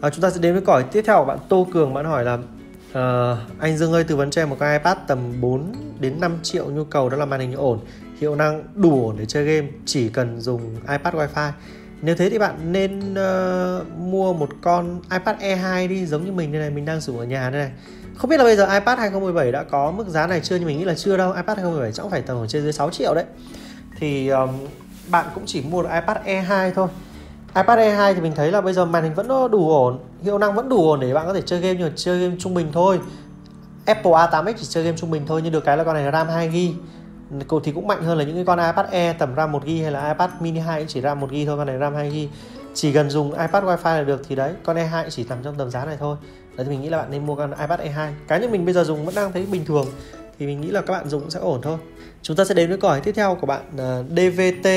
À, 0.00 0.10
chúng 0.10 0.22
ta 0.22 0.30
sẽ 0.30 0.40
đến 0.40 0.52
với 0.52 0.62
câu 0.62 0.82
tiếp 0.82 1.02
theo 1.06 1.18
của 1.18 1.24
bạn 1.24 1.38
Tô 1.48 1.66
Cường. 1.72 1.94
Bạn 1.94 2.04
hỏi 2.04 2.24
là 2.24 2.34
uh, 2.34 3.38
anh 3.58 3.76
Dương 3.78 3.92
ơi 3.92 4.04
tư 4.04 4.16
vấn 4.16 4.30
cho 4.30 4.42
em 4.42 4.50
một 4.50 4.56
cái 4.60 4.78
iPad 4.78 4.98
tầm 5.06 5.40
4 5.40 5.72
đến 6.00 6.20
5 6.20 6.38
triệu 6.42 6.70
nhu 6.70 6.84
cầu 6.84 7.08
đó 7.08 7.16
là 7.16 7.24
màn 7.24 7.40
hình 7.40 7.52
ổn 7.52 7.80
hiệu 8.20 8.34
năng 8.34 8.64
đủ 8.74 9.06
ổn 9.06 9.16
để 9.18 9.26
chơi 9.26 9.44
game 9.44 9.68
chỉ 9.86 10.08
cần 10.08 10.40
dùng 10.40 10.74
iPad 10.74 11.14
Wi-Fi. 11.14 11.50
Nếu 12.02 12.14
thế 12.14 12.30
thì 12.30 12.38
bạn 12.38 12.72
nên 12.72 13.12
uh, 13.12 13.98
mua 13.98 14.32
một 14.32 14.48
con 14.62 15.00
iPad 15.12 15.36
E2 15.36 15.88
đi 15.88 16.06
giống 16.06 16.24
như 16.24 16.32
mình 16.32 16.52
đây 16.52 16.60
này 16.60 16.70
mình 16.70 16.84
đang 16.84 17.00
dùng 17.00 17.18
ở 17.18 17.24
nhà 17.24 17.50
đây 17.50 17.60
này. 17.60 17.70
Không 18.16 18.30
biết 18.30 18.36
là 18.36 18.44
bây 18.44 18.56
giờ 18.56 18.64
iPad 18.74 18.98
2017 18.98 19.52
đã 19.52 19.62
có 19.62 19.90
mức 19.90 20.08
giá 20.08 20.26
này 20.26 20.40
chưa 20.40 20.56
nhưng 20.56 20.66
mình 20.66 20.78
nghĩ 20.78 20.84
là 20.84 20.94
chưa 20.94 21.16
đâu. 21.16 21.32
iPad 21.32 21.58
2017 21.58 21.92
chắc 21.92 22.06
phải 22.10 22.22
tầm 22.22 22.36
ở 22.36 22.46
trên 22.46 22.62
dưới 22.62 22.72
6 22.72 22.90
triệu 22.90 23.14
đấy. 23.14 23.24
Thì 23.98 24.28
um, 24.28 24.50
bạn 25.10 25.26
cũng 25.34 25.42
chỉ 25.46 25.62
mua 25.62 25.82
được 25.82 25.88
iPad 25.92 26.16
E2 26.26 26.70
thôi. 26.74 26.88
iPad 27.54 27.78
E2 27.78 28.14
thì 28.14 28.20
mình 28.20 28.32
thấy 28.36 28.52
là 28.52 28.60
bây 28.60 28.72
giờ 28.72 28.84
màn 28.84 29.04
hình 29.04 29.14
vẫn 29.14 29.28
đủ 29.28 29.70
ổn 29.70 29.98
hiệu 30.22 30.38
năng 30.38 30.54
vẫn 30.54 30.68
đủ 30.68 30.90
ổn 30.90 31.00
để 31.00 31.14
bạn 31.14 31.26
có 31.26 31.34
thể 31.34 31.42
chơi 31.46 31.60
game 31.60 31.74
nhưng 31.74 31.88
mà 31.88 31.92
chơi 31.96 32.18
game 32.18 32.34
trung 32.38 32.54
bình 32.54 32.68
thôi. 32.72 33.00
Apple 33.86 34.12
A8X 34.12 34.54
chỉ 34.58 34.66
chơi 34.68 34.84
game 34.84 34.96
trung 34.96 35.10
bình 35.10 35.22
thôi 35.26 35.40
nhưng 35.44 35.52
được 35.52 35.64
cái 35.64 35.76
là 35.76 35.84
con 35.84 35.94
này 35.94 36.04
là 36.04 36.12
RAM 36.12 36.28
2GB 36.28 36.72
thì 37.64 37.72
cũng 37.72 37.86
mạnh 37.86 38.02
hơn 38.02 38.18
là 38.18 38.24
những 38.24 38.34
cái 38.34 38.44
con 38.44 38.58
iPad 38.58 38.86
Air 38.90 39.16
tầm 39.18 39.34
RAM 39.36 39.52
1GB 39.52 39.82
hay 39.82 39.92
là 39.92 40.08
iPad 40.08 40.30
mini 40.40 40.60
2 40.60 40.84
chỉ 40.88 41.00
RAM 41.00 41.20
1GB 41.20 41.46
thôi 41.46 41.56
con 41.56 41.66
này 41.66 41.78
RAM 41.78 41.94
2GB 41.94 42.26
chỉ 42.74 42.92
cần 42.92 43.10
dùng 43.10 43.30
iPad 43.32 43.64
wi-fi 43.64 43.96
là 43.96 44.02
được 44.02 44.22
thì 44.28 44.36
đấy 44.36 44.52
con 44.64 44.76
E2 44.76 45.04
chỉ 45.10 45.24
nằm 45.28 45.38
trong 45.44 45.54
tầm 45.54 45.70
giá 45.70 45.84
này 45.84 45.96
thôi. 46.00 46.16
Đấy 46.56 46.64
thì 46.64 46.70
mình 46.70 46.82
nghĩ 46.82 46.88
là 46.88 46.98
bạn 46.98 47.10
nên 47.10 47.26
mua 47.26 47.34
con 47.34 47.50
iPad 47.50 47.80
E2 47.80 48.10
cá 48.28 48.38
nhân 48.38 48.50
mình 48.50 48.64
bây 48.64 48.74
giờ 48.74 48.84
dùng 48.84 49.06
vẫn 49.06 49.14
đang 49.14 49.32
thấy 49.32 49.46
bình 49.46 49.64
thường 49.64 49.86
thì 50.38 50.46
mình 50.46 50.60
nghĩ 50.60 50.70
là 50.70 50.80
các 50.80 50.92
bạn 50.92 51.08
dùng 51.08 51.20
cũng 51.20 51.30
sẽ 51.30 51.40
ổn 51.40 51.60
thôi. 51.62 51.78
Chúng 52.22 52.36
ta 52.36 52.44
sẽ 52.44 52.54
đến 52.54 52.68
với 52.68 52.78
câu 52.78 52.90
hỏi 52.90 53.00
tiếp 53.00 53.12
theo 53.12 53.34
của 53.40 53.46
bạn 53.46 53.62
ờ, 53.76 54.00
uh, 54.00 54.06
DVT 54.06 54.68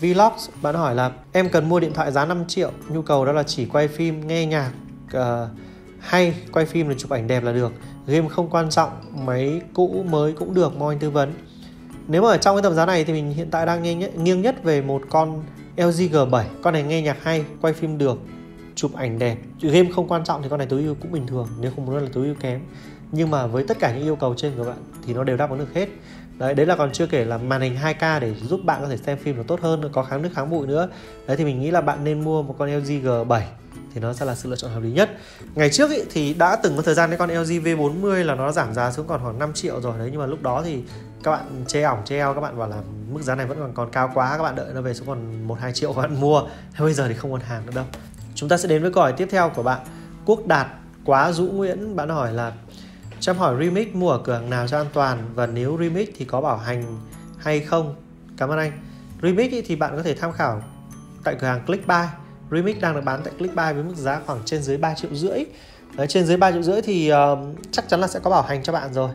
Vlogs 0.00 0.48
bạn 0.62 0.74
hỏi 0.74 0.94
là 0.94 1.10
em 1.32 1.48
cần 1.48 1.68
mua 1.68 1.80
điện 1.80 1.92
thoại 1.92 2.12
giá 2.12 2.24
5 2.24 2.44
triệu 2.48 2.70
nhu 2.88 3.02
cầu 3.02 3.24
đó 3.24 3.32
là 3.32 3.42
chỉ 3.42 3.66
quay 3.66 3.88
phim 3.88 4.26
nghe 4.26 4.46
nhạc 4.46 4.70
uh, 5.16 5.22
hay 6.00 6.34
quay 6.52 6.66
phim 6.66 6.88
là 6.88 6.94
chụp 6.98 7.10
ảnh 7.10 7.26
đẹp 7.26 7.44
là 7.44 7.52
được. 7.52 7.72
Game 8.06 8.28
không 8.28 8.50
quan 8.50 8.70
trọng 8.70 8.90
máy 9.26 9.60
cũ 9.74 10.04
mới 10.10 10.32
cũng 10.32 10.54
được 10.54 10.76
mong 10.76 10.88
anh 10.88 10.98
tư 10.98 11.10
vấn 11.10 11.32
nếu 12.08 12.22
mà 12.22 12.28
ở 12.28 12.36
trong 12.36 12.56
cái 12.56 12.62
tầm 12.62 12.74
giá 12.74 12.86
này 12.86 13.04
thì 13.04 13.12
mình 13.12 13.30
hiện 13.30 13.50
tại 13.50 13.66
đang 13.66 13.82
nghiêng 13.82 13.98
nhất, 13.98 14.16
nghiêng 14.16 14.42
nhất 14.42 14.64
về 14.64 14.82
một 14.82 15.02
con 15.10 15.42
LG 15.76 15.84
G7 15.84 16.44
con 16.62 16.74
này 16.74 16.82
nghe 16.82 17.02
nhạc 17.02 17.22
hay 17.22 17.44
quay 17.60 17.72
phim 17.72 17.98
được 17.98 18.18
chụp 18.74 18.94
ảnh 18.94 19.18
đẹp. 19.18 19.36
Game 19.60 19.88
không 19.94 20.08
quan 20.08 20.24
trọng 20.24 20.42
thì 20.42 20.48
con 20.48 20.58
này 20.58 20.66
tối 20.70 20.82
ưu 20.82 20.94
cũng 20.94 21.12
bình 21.12 21.26
thường 21.26 21.48
nếu 21.60 21.72
không 21.76 21.86
muốn 21.86 21.96
là 21.96 22.08
tối 22.12 22.26
ưu 22.26 22.34
kém. 22.34 22.60
Nhưng 23.12 23.30
mà 23.30 23.46
với 23.46 23.64
tất 23.64 23.78
cả 23.80 23.92
những 23.92 24.04
yêu 24.04 24.16
cầu 24.16 24.34
trên 24.36 24.52
của 24.56 24.64
bạn 24.64 24.76
thì 25.06 25.14
nó 25.14 25.24
đều 25.24 25.36
đáp 25.36 25.50
ứng 25.50 25.58
được 25.58 25.74
hết. 25.74 25.88
Đấy 26.38 26.54
đấy 26.54 26.66
là 26.66 26.76
còn 26.76 26.92
chưa 26.92 27.06
kể 27.06 27.24
là 27.24 27.38
màn 27.38 27.60
hình 27.60 27.76
2K 27.82 28.20
để 28.20 28.34
giúp 28.34 28.60
bạn 28.64 28.82
có 28.82 28.88
thể 28.88 28.96
xem 28.96 29.18
phim 29.18 29.36
nó 29.36 29.42
tốt 29.42 29.60
hơn 29.60 29.82
có 29.92 30.02
kháng 30.02 30.22
nước 30.22 30.30
kháng 30.34 30.50
bụi 30.50 30.66
nữa. 30.66 30.88
Đấy 31.26 31.36
thì 31.36 31.44
mình 31.44 31.60
nghĩ 31.60 31.70
là 31.70 31.80
bạn 31.80 32.04
nên 32.04 32.24
mua 32.24 32.42
một 32.42 32.54
con 32.58 32.70
LG 32.70 33.06
G7 33.06 33.40
thì 33.94 34.00
nó 34.00 34.12
sẽ 34.12 34.24
là 34.26 34.34
sự 34.34 34.48
lựa 34.48 34.56
chọn 34.56 34.70
hợp 34.70 34.80
lý 34.80 34.90
nhất. 34.90 35.10
Ngày 35.54 35.70
trước 35.70 35.90
ý, 35.90 36.02
thì 36.10 36.34
đã 36.34 36.56
từng 36.56 36.76
có 36.76 36.82
thời 36.82 36.94
gian 36.94 37.10
cái 37.10 37.18
con 37.18 37.30
LG 37.30 37.50
V40 37.64 38.24
là 38.24 38.34
nó 38.34 38.52
giảm 38.52 38.74
giá 38.74 38.92
xuống 38.92 39.06
còn 39.06 39.20
khoảng 39.22 39.38
5 39.38 39.52
triệu 39.52 39.80
rồi. 39.80 39.98
Đấy 39.98 40.08
nhưng 40.12 40.20
mà 40.20 40.26
lúc 40.26 40.42
đó 40.42 40.62
thì 40.64 40.82
các 41.22 41.30
bạn 41.30 41.64
chê 41.66 41.82
ỏng 41.82 42.02
chê 42.04 42.16
eo 42.16 42.34
các 42.34 42.40
bạn 42.40 42.58
bảo 42.58 42.68
là 42.68 42.76
mức 43.12 43.22
giá 43.22 43.34
này 43.34 43.46
vẫn 43.46 43.58
còn 43.58 43.72
còn 43.74 43.90
cao 43.90 44.10
quá 44.14 44.36
các 44.36 44.42
bạn 44.42 44.56
đợi 44.56 44.66
nó 44.74 44.80
về 44.80 44.94
xuống 44.94 45.06
còn 45.06 45.48
một 45.48 45.58
hai 45.60 45.72
triệu 45.72 45.92
các 45.92 46.02
bạn 46.02 46.20
mua. 46.20 46.42
Thế 46.72 46.84
bây 46.84 46.92
giờ 46.92 47.08
thì 47.08 47.14
không 47.14 47.32
còn 47.32 47.40
hàng 47.40 47.66
nữa 47.66 47.72
đâu. 47.74 47.84
Chúng 48.34 48.48
ta 48.48 48.56
sẽ 48.56 48.68
đến 48.68 48.82
với 48.82 48.92
câu 48.92 49.02
hỏi 49.02 49.12
tiếp 49.12 49.28
theo 49.30 49.50
của 49.50 49.62
bạn. 49.62 49.80
Quốc 50.24 50.46
Đạt 50.46 50.66
quá 51.04 51.32
Dũ 51.32 51.44
Nguyễn 51.44 51.96
bạn 51.96 52.08
hỏi 52.08 52.32
là 52.32 52.52
chăm 53.20 53.36
hỏi 53.36 53.56
remix 53.64 53.88
mua 53.92 54.10
ở 54.10 54.20
cửa 54.24 54.34
hàng 54.34 54.50
nào 54.50 54.68
cho 54.68 54.78
an 54.78 54.86
toàn 54.92 55.18
và 55.34 55.46
nếu 55.46 55.78
remix 55.80 56.08
thì 56.16 56.24
có 56.24 56.40
bảo 56.40 56.56
hành 56.56 56.98
hay 57.38 57.60
không? 57.60 57.94
Cảm 58.36 58.48
ơn 58.48 58.58
anh. 58.58 58.72
Remix 59.22 59.52
thì 59.66 59.76
bạn 59.76 59.96
có 59.96 60.02
thể 60.02 60.14
tham 60.14 60.32
khảo 60.32 60.62
tại 61.24 61.36
cửa 61.40 61.46
hàng 61.46 61.66
Clickbuy 61.66 62.04
remix 62.50 62.76
đang 62.80 62.94
được 62.94 63.04
bán 63.04 63.20
tại 63.24 63.32
Clickbuy 63.38 63.72
với 63.74 63.82
mức 63.82 63.96
giá 63.96 64.20
khoảng 64.26 64.40
trên 64.44 64.62
dưới 64.62 64.76
3 64.76 64.94
triệu 64.94 65.14
rưỡi. 65.14 65.44
Đấy, 65.96 66.06
trên 66.06 66.26
dưới 66.26 66.36
3 66.36 66.52
triệu 66.52 66.62
rưỡi 66.62 66.82
thì 66.82 67.12
uh, 67.12 67.38
chắc 67.70 67.88
chắn 67.88 68.00
là 68.00 68.06
sẽ 68.06 68.20
có 68.22 68.30
bảo 68.30 68.42
hành 68.42 68.62
cho 68.62 68.72
bạn 68.72 68.94
rồi. 68.94 69.10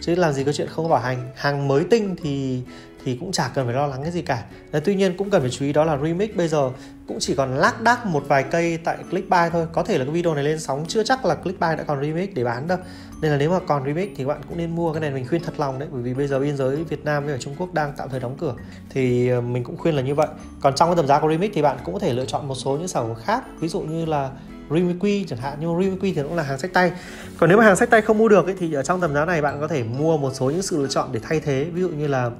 Chứ 0.00 0.14
làm 0.14 0.32
gì 0.32 0.44
có 0.44 0.52
chuyện 0.52 0.68
không 0.68 0.84
có 0.84 0.90
bảo 0.90 1.00
hành. 1.00 1.30
Hàng 1.34 1.68
mới 1.68 1.84
tinh 1.90 2.16
thì 2.22 2.62
thì 3.04 3.16
cũng 3.20 3.32
chả 3.32 3.50
cần 3.54 3.66
phải 3.66 3.74
lo 3.74 3.86
lắng 3.86 4.02
cái 4.02 4.12
gì 4.12 4.22
cả. 4.22 4.44
Đấy, 4.72 4.82
tuy 4.84 4.94
nhiên 4.94 5.16
cũng 5.16 5.30
cần 5.30 5.40
phải 5.40 5.50
chú 5.50 5.64
ý 5.64 5.72
đó 5.72 5.84
là 5.84 5.98
remix 6.02 6.30
bây 6.34 6.48
giờ 6.48 6.70
cũng 7.08 7.18
chỉ 7.20 7.34
còn 7.34 7.56
lác 7.56 7.82
đác 7.82 8.06
một 8.06 8.24
vài 8.28 8.42
cây 8.42 8.78
tại 8.84 8.96
clickbuy 9.10 9.38
thôi. 9.52 9.66
Có 9.72 9.82
thể 9.82 9.98
là 9.98 10.04
cái 10.04 10.14
video 10.14 10.34
này 10.34 10.44
lên 10.44 10.60
sóng 10.60 10.84
chưa 10.88 11.02
chắc 11.04 11.24
là 11.24 11.34
clickbuy 11.34 11.68
đã 11.76 11.82
còn 11.86 12.00
remix 12.02 12.28
để 12.34 12.44
bán 12.44 12.68
đâu. 12.68 12.78
Nên 13.22 13.30
là 13.30 13.36
nếu 13.36 13.50
mà 13.50 13.58
còn 13.66 13.84
remix 13.84 14.08
thì 14.16 14.24
các 14.24 14.28
bạn 14.28 14.40
cũng 14.48 14.58
nên 14.58 14.76
mua 14.76 14.92
cái 14.92 15.00
này 15.00 15.10
mình 15.10 15.26
khuyên 15.28 15.42
thật 15.42 15.60
lòng 15.60 15.78
đấy 15.78 15.88
bởi 15.92 16.02
vì 16.02 16.14
bây 16.14 16.26
giờ 16.26 16.38
biên 16.38 16.56
giới 16.56 16.84
Việt 16.84 17.04
Nam 17.04 17.24
với 17.24 17.32
ở 17.32 17.38
Trung 17.38 17.54
Quốc 17.58 17.74
đang 17.74 17.92
tạm 17.96 18.08
thời 18.08 18.20
đóng 18.20 18.36
cửa. 18.38 18.54
Thì 18.90 19.28
ờ, 19.28 19.40
mình 19.40 19.64
cũng 19.64 19.76
khuyên 19.76 19.94
là 19.94 20.02
như 20.02 20.14
vậy. 20.14 20.28
Còn 20.60 20.74
trong 20.74 20.88
cái 20.88 20.96
tầm 20.96 21.06
giá 21.06 21.20
của 21.20 21.30
remix 21.30 21.50
thì 21.54 21.62
bạn 21.62 21.78
cũng 21.84 21.94
có 21.94 22.00
thể 22.00 22.12
lựa 22.12 22.24
chọn 22.24 22.48
một 22.48 22.54
số 22.54 22.76
những 22.76 22.88
sản 22.88 23.08
phẩm 23.08 23.24
khác 23.24 23.44
ví 23.60 23.68
dụ 23.68 23.80
như 23.80 24.06
là 24.06 24.30
Rimiqui 24.70 25.24
chẳng 25.28 25.38
hạn 25.38 25.58
nhưng 25.60 25.78
Rimiqui 25.78 26.12
thì 26.14 26.22
cũng 26.22 26.36
là 26.36 26.42
hàng 26.42 26.58
sách 26.58 26.72
tay. 26.72 26.92
Còn 27.38 27.48
nếu 27.48 27.58
mà 27.58 27.64
hàng 27.64 27.76
sách 27.76 27.90
tay 27.90 28.02
không 28.02 28.18
mua 28.18 28.28
được 28.28 28.46
ấy, 28.46 28.54
thì 28.58 28.72
ở 28.72 28.82
trong 28.82 29.00
tầm 29.00 29.14
giá 29.14 29.24
này 29.24 29.42
bạn 29.42 29.60
có 29.60 29.68
thể 29.68 29.82
mua 29.82 30.16
một 30.16 30.30
số 30.34 30.50
những 30.50 30.62
sự 30.62 30.82
lựa 30.82 30.88
chọn 30.88 31.08
để 31.12 31.20
thay 31.22 31.40
thế. 31.40 31.66
Ví 31.72 31.80
dụ 31.80 31.88
như 31.88 32.06
là 32.06 32.30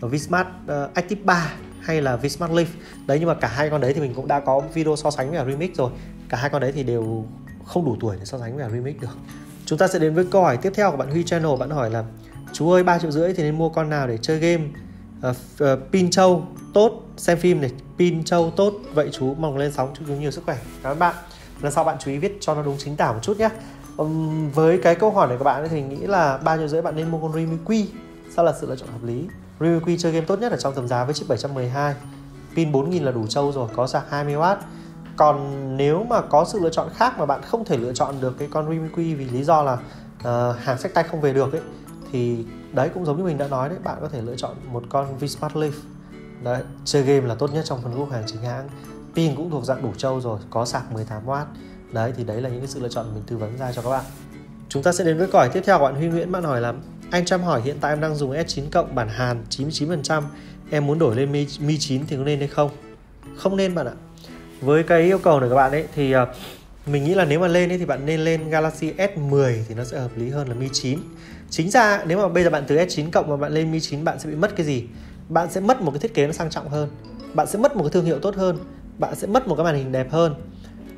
Ờ, 0.00 0.08
Vsmart 0.08 0.48
uh, 0.48 0.68
ờ, 0.68 0.90
Active 0.94 1.20
3 1.24 1.52
hay 1.80 2.02
là 2.02 2.16
Vsmart 2.16 2.52
Leaf. 2.52 2.66
Đấy 3.06 3.18
nhưng 3.18 3.28
mà 3.28 3.34
cả 3.34 3.48
hai 3.48 3.70
con 3.70 3.80
đấy 3.80 3.92
thì 3.92 4.00
mình 4.00 4.14
cũng 4.14 4.28
đã 4.28 4.40
có 4.40 4.60
video 4.74 4.96
so 4.96 5.10
sánh 5.10 5.30
với 5.30 5.44
Remix 5.46 5.70
rồi. 5.76 5.90
Cả 6.28 6.36
hai 6.36 6.50
con 6.50 6.62
đấy 6.62 6.72
thì 6.72 6.82
đều 6.82 7.24
không 7.64 7.84
đủ 7.84 7.96
tuổi 8.00 8.16
để 8.18 8.24
so 8.24 8.38
sánh 8.38 8.56
với 8.56 8.70
Remix 8.72 8.96
được. 9.00 9.16
Chúng 9.66 9.78
ta 9.78 9.88
sẽ 9.88 9.98
đến 9.98 10.14
với 10.14 10.24
câu 10.30 10.42
hỏi 10.42 10.56
tiếp 10.56 10.72
theo 10.74 10.90
của 10.90 10.96
bạn 10.96 11.10
Huy 11.10 11.24
Channel 11.24 11.56
bạn 11.58 11.70
hỏi 11.70 11.90
là 11.90 12.04
chú 12.52 12.70
ơi 12.70 12.82
ba 12.82 12.98
triệu 12.98 13.10
rưỡi 13.10 13.34
thì 13.34 13.42
nên 13.42 13.58
mua 13.58 13.68
con 13.68 13.90
nào 13.90 14.06
để 14.06 14.18
chơi 14.18 14.38
game? 14.38 14.64
Uh, 15.30 15.36
uh, 15.64 15.92
pin 15.92 16.10
châu 16.10 16.46
tốt 16.74 17.02
xem 17.16 17.38
phim 17.38 17.60
này 17.60 17.72
pin 17.98 18.24
châu 18.24 18.50
tốt. 18.50 18.74
Vậy 18.94 19.08
chú 19.12 19.34
mong 19.34 19.56
lên 19.56 19.72
sóng 19.72 19.90
chúc 19.94 20.08
chú 20.08 20.14
nhiều 20.14 20.30
sức 20.30 20.44
khỏe. 20.44 20.58
Cảm 20.82 20.92
ơn 20.92 20.98
bạn. 20.98 21.14
Lần 21.60 21.72
sau 21.72 21.84
bạn 21.84 21.96
chú 22.00 22.10
ý 22.10 22.18
viết 22.18 22.36
cho 22.40 22.54
nó 22.54 22.62
đúng 22.62 22.76
chính 22.78 22.96
tả 22.96 23.12
một 23.12 23.18
chút 23.22 23.38
nhé. 23.38 23.48
Um, 23.96 24.50
với 24.50 24.78
cái 24.78 24.94
câu 24.94 25.10
hỏi 25.10 25.28
này 25.28 25.38
của 25.38 25.44
bạn 25.44 25.68
thì 25.70 25.76
mình 25.76 25.88
nghĩ 25.88 26.06
là 26.06 26.38
ba 26.38 26.56
triệu 26.56 26.68
rưỡi 26.68 26.82
bạn 26.82 26.96
nên 26.96 27.10
mua 27.10 27.18
con 27.18 27.32
Remix 27.32 27.60
Q. 27.64 27.84
Sao 28.36 28.44
là 28.44 28.52
sự 28.60 28.66
lựa 28.66 28.76
chọn 28.76 28.88
hợp 28.88 29.04
lý? 29.04 29.24
Realme 29.60 29.96
chơi 29.98 30.12
game 30.12 30.26
tốt 30.26 30.38
nhất 30.38 30.52
ở 30.52 30.58
trong 30.58 30.74
tầm 30.74 30.88
giá 30.88 31.04
với 31.04 31.14
chip 31.14 31.28
712 31.28 31.94
pin 32.56 32.72
4000 32.72 33.02
là 33.02 33.12
đủ 33.12 33.26
trâu 33.26 33.52
rồi 33.52 33.68
có 33.76 33.86
sạc 33.86 34.04
20W 34.10 34.56
còn 35.16 35.76
nếu 35.76 36.04
mà 36.04 36.20
có 36.20 36.44
sự 36.44 36.60
lựa 36.60 36.70
chọn 36.70 36.88
khác 36.94 37.18
mà 37.18 37.26
bạn 37.26 37.40
không 37.42 37.64
thể 37.64 37.76
lựa 37.76 37.92
chọn 37.92 38.14
được 38.20 38.38
cái 38.38 38.48
con 38.50 38.68
Realme 38.68 38.88
vì 38.94 39.24
lý 39.24 39.44
do 39.44 39.62
là 39.62 39.72
uh, 39.72 40.58
hàng 40.58 40.78
sách 40.78 40.94
tay 40.94 41.04
không 41.04 41.20
về 41.20 41.32
được 41.32 41.52
ấy 41.52 41.62
thì 42.12 42.44
đấy 42.72 42.90
cũng 42.94 43.04
giống 43.04 43.16
như 43.16 43.24
mình 43.24 43.38
đã 43.38 43.48
nói 43.48 43.68
đấy 43.68 43.78
bạn 43.84 43.98
có 44.00 44.08
thể 44.08 44.22
lựa 44.22 44.36
chọn 44.36 44.56
một 44.72 44.82
con 44.88 45.18
Vsmart 45.18 45.54
Leaf. 45.54 45.72
Đấy 46.42 46.62
chơi 46.84 47.02
game 47.02 47.26
là 47.26 47.34
tốt 47.34 47.54
nhất 47.54 47.64
trong 47.64 47.82
phân 47.82 47.94
khúc 47.96 48.10
hàng 48.10 48.22
chính 48.26 48.42
hãng. 48.42 48.68
Pin 49.14 49.36
cũng 49.36 49.50
thuộc 49.50 49.64
dạng 49.64 49.82
đủ 49.82 49.92
trâu 49.96 50.20
rồi 50.20 50.38
có 50.50 50.64
sạc 50.64 50.82
18W 50.94 51.44
đấy 51.92 52.12
thì 52.16 52.24
đấy 52.24 52.40
là 52.40 52.48
những 52.48 52.60
cái 52.60 52.68
sự 52.68 52.80
lựa 52.80 52.88
chọn 52.88 53.06
mình 53.14 53.22
tư 53.26 53.36
vấn 53.36 53.58
ra 53.58 53.72
cho 53.72 53.82
các 53.82 53.90
bạn. 53.90 54.04
Chúng 54.68 54.82
ta 54.82 54.92
sẽ 54.92 55.04
đến 55.04 55.18
với 55.18 55.26
câu 55.26 55.40
hỏi 55.40 55.50
tiếp 55.52 55.62
theo 55.64 55.78
của 55.78 55.84
bạn 55.84 55.94
Huy 55.94 56.08
Nguyễn 56.08 56.32
bạn 56.32 56.44
hỏi 56.44 56.60
là 56.60 56.74
anh 57.10 57.24
Trâm 57.24 57.42
hỏi 57.42 57.62
hiện 57.64 57.76
tại 57.80 57.92
em 57.92 58.00
đang 58.00 58.14
dùng 58.14 58.32
S9 58.32 58.62
cộng 58.70 58.94
bản 58.94 59.08
Hàn 59.08 59.44
99% 59.50 60.22
em 60.70 60.86
muốn 60.86 60.98
đổi 60.98 61.16
lên 61.16 61.32
Mi, 61.32 61.46
Mi 61.60 61.78
9 61.78 62.06
thì 62.06 62.16
có 62.16 62.24
nên 62.24 62.38
hay 62.38 62.48
không? 62.48 62.70
Không 63.36 63.56
nên 63.56 63.74
bạn 63.74 63.86
ạ. 63.86 63.92
Với 64.60 64.82
cái 64.82 65.02
yêu 65.02 65.18
cầu 65.18 65.40
này 65.40 65.48
các 65.48 65.54
bạn 65.54 65.70
ấy 65.70 65.84
thì 65.94 66.16
uh, 66.16 66.28
mình 66.86 67.04
nghĩ 67.04 67.14
là 67.14 67.24
nếu 67.24 67.40
mà 67.40 67.48
lên 67.48 67.72
ấy 67.72 67.78
thì 67.78 67.84
bạn 67.84 68.06
nên 68.06 68.20
lên 68.20 68.50
Galaxy 68.50 68.92
S10 68.92 69.62
thì 69.68 69.74
nó 69.74 69.84
sẽ 69.84 69.98
hợp 69.98 70.10
lý 70.16 70.30
hơn 70.30 70.48
là 70.48 70.54
Mi 70.54 70.68
9 70.72 70.98
chính 71.50 71.70
ra 71.70 72.04
nếu 72.06 72.18
mà 72.18 72.28
bây 72.28 72.44
giờ 72.44 72.50
bạn 72.50 72.64
từ 72.66 72.76
S9 72.76 73.10
cộng 73.10 73.28
mà 73.28 73.36
bạn 73.36 73.52
lên 73.52 73.72
Mi 73.72 73.80
9 73.80 74.04
bạn 74.04 74.18
sẽ 74.18 74.30
bị 74.30 74.36
mất 74.36 74.56
cái 74.56 74.66
gì? 74.66 74.84
Bạn 75.28 75.50
sẽ 75.50 75.60
mất 75.60 75.82
một 75.82 75.90
cái 75.90 76.00
thiết 76.00 76.14
kế 76.14 76.26
nó 76.26 76.32
sang 76.32 76.50
trọng 76.50 76.68
hơn. 76.68 76.88
Bạn 77.34 77.46
sẽ 77.46 77.58
mất 77.58 77.76
một 77.76 77.82
cái 77.82 77.90
thương 77.90 78.04
hiệu 78.04 78.18
tốt 78.18 78.34
hơn. 78.36 78.58
Bạn 78.98 79.14
sẽ 79.14 79.26
mất 79.26 79.48
một 79.48 79.56
cái 79.56 79.64
màn 79.64 79.74
hình 79.74 79.92
đẹp 79.92 80.12
hơn 80.12 80.34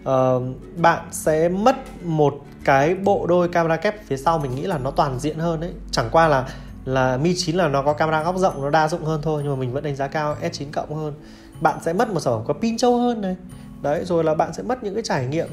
uh, 0.02 0.42
bạn 0.76 1.04
sẽ 1.11 1.49
mất 1.49 1.76
một 2.04 2.40
cái 2.64 2.95
bộ 2.95 3.26
đôi 3.26 3.49
camera 3.49 3.76
kép 3.76 4.07
phía 4.07 4.16
sau 4.16 4.38
mình 4.38 4.54
nghĩ 4.54 4.62
là 4.62 4.78
nó 4.78 4.90
toàn 4.90 5.19
diện 5.19 5.38
hơn 5.38 5.61
đấy. 5.61 5.73
Chẳng 5.90 6.09
qua 6.12 6.28
là 6.28 6.49
là 6.85 7.16
Mi 7.16 7.35
9 7.37 7.57
là 7.57 7.69
nó 7.69 7.83
có 7.83 7.92
camera 7.92 8.23
góc 8.23 8.38
rộng 8.38 8.62
nó 8.62 8.71
đa 8.71 8.88
dụng 8.88 9.04
hơn 9.04 9.21
thôi 9.23 9.42
nhưng 9.45 9.52
mà 9.52 9.61
mình 9.61 9.73
vẫn 9.73 9.85
đánh 9.85 9.97
giá 9.97 10.07
cao 10.07 10.37
S9 10.42 10.64
cộng 10.73 10.95
hơn. 10.95 11.14
Bạn 11.61 11.78
sẽ 11.83 11.92
mất 11.92 12.09
một 12.11 12.21
sản 12.21 12.35
phẩm 12.35 12.45
có 12.47 12.54
pin 12.54 12.76
trâu 12.76 12.99
hơn 12.99 13.21
này. 13.21 13.37
Đấy 13.83 14.04
rồi 14.04 14.25
là 14.25 14.35
bạn 14.35 14.52
sẽ 14.52 14.62
mất 14.62 14.85
những 14.85 14.95
cái 14.95 15.02
trải 15.02 15.26
nghiệm 15.26 15.49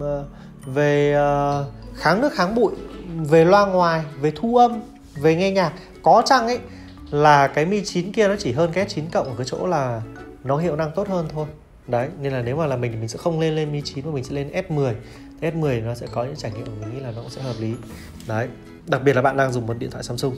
ờ, 0.00 0.24
về 0.66 1.12
ờ, 1.12 1.64
kháng 1.94 2.20
nước 2.20 2.32
kháng 2.32 2.54
bụi 2.54 2.72
về 3.16 3.44
loa 3.44 3.66
ngoài 3.66 4.04
về 4.20 4.32
thu 4.36 4.56
âm 4.56 4.80
về 5.14 5.36
nghe 5.36 5.50
nhạc. 5.50 5.72
Có 6.02 6.22
chăng 6.26 6.46
ấy 6.46 6.58
là 7.10 7.46
cái 7.46 7.66
Mi 7.66 7.84
9 7.84 8.12
kia 8.12 8.28
nó 8.28 8.34
chỉ 8.38 8.52
hơn 8.52 8.70
cái 8.72 8.86
S9 8.86 9.02
cộng 9.12 9.26
ở 9.26 9.34
cái 9.36 9.46
chỗ 9.46 9.66
là 9.66 10.02
nó 10.44 10.56
hiệu 10.56 10.76
năng 10.76 10.92
tốt 10.94 11.08
hơn 11.08 11.26
thôi 11.32 11.46
đấy 11.88 12.08
nên 12.20 12.32
là 12.32 12.42
nếu 12.42 12.56
mà 12.56 12.66
là 12.66 12.76
mình 12.76 12.92
thì 12.92 12.98
mình 12.98 13.08
sẽ 13.08 13.18
không 13.18 13.40
lên 13.40 13.54
lên 13.54 13.72
Mi 13.72 13.80
9 13.84 14.06
mà 14.06 14.12
mình 14.12 14.24
sẽ 14.24 14.34
lên 14.34 14.50
S10 14.68 14.94
thì 15.40 15.50
S10 15.50 15.84
nó 15.84 15.94
sẽ 15.94 16.06
có 16.12 16.24
những 16.24 16.36
trải 16.36 16.52
nghiệm 16.52 16.64
mình 16.80 16.94
nghĩ 16.94 17.00
là 17.00 17.10
nó 17.16 17.22
cũng 17.22 17.30
sẽ 17.30 17.42
hợp 17.42 17.54
lý. 17.58 17.74
Đấy 18.28 18.48
đặc 18.86 19.02
biệt 19.04 19.16
là 19.16 19.22
bạn 19.22 19.36
đang 19.36 19.52
dùng 19.52 19.66
một 19.66 19.78
điện 19.78 19.90
thoại 19.90 20.04
Samsung. 20.04 20.36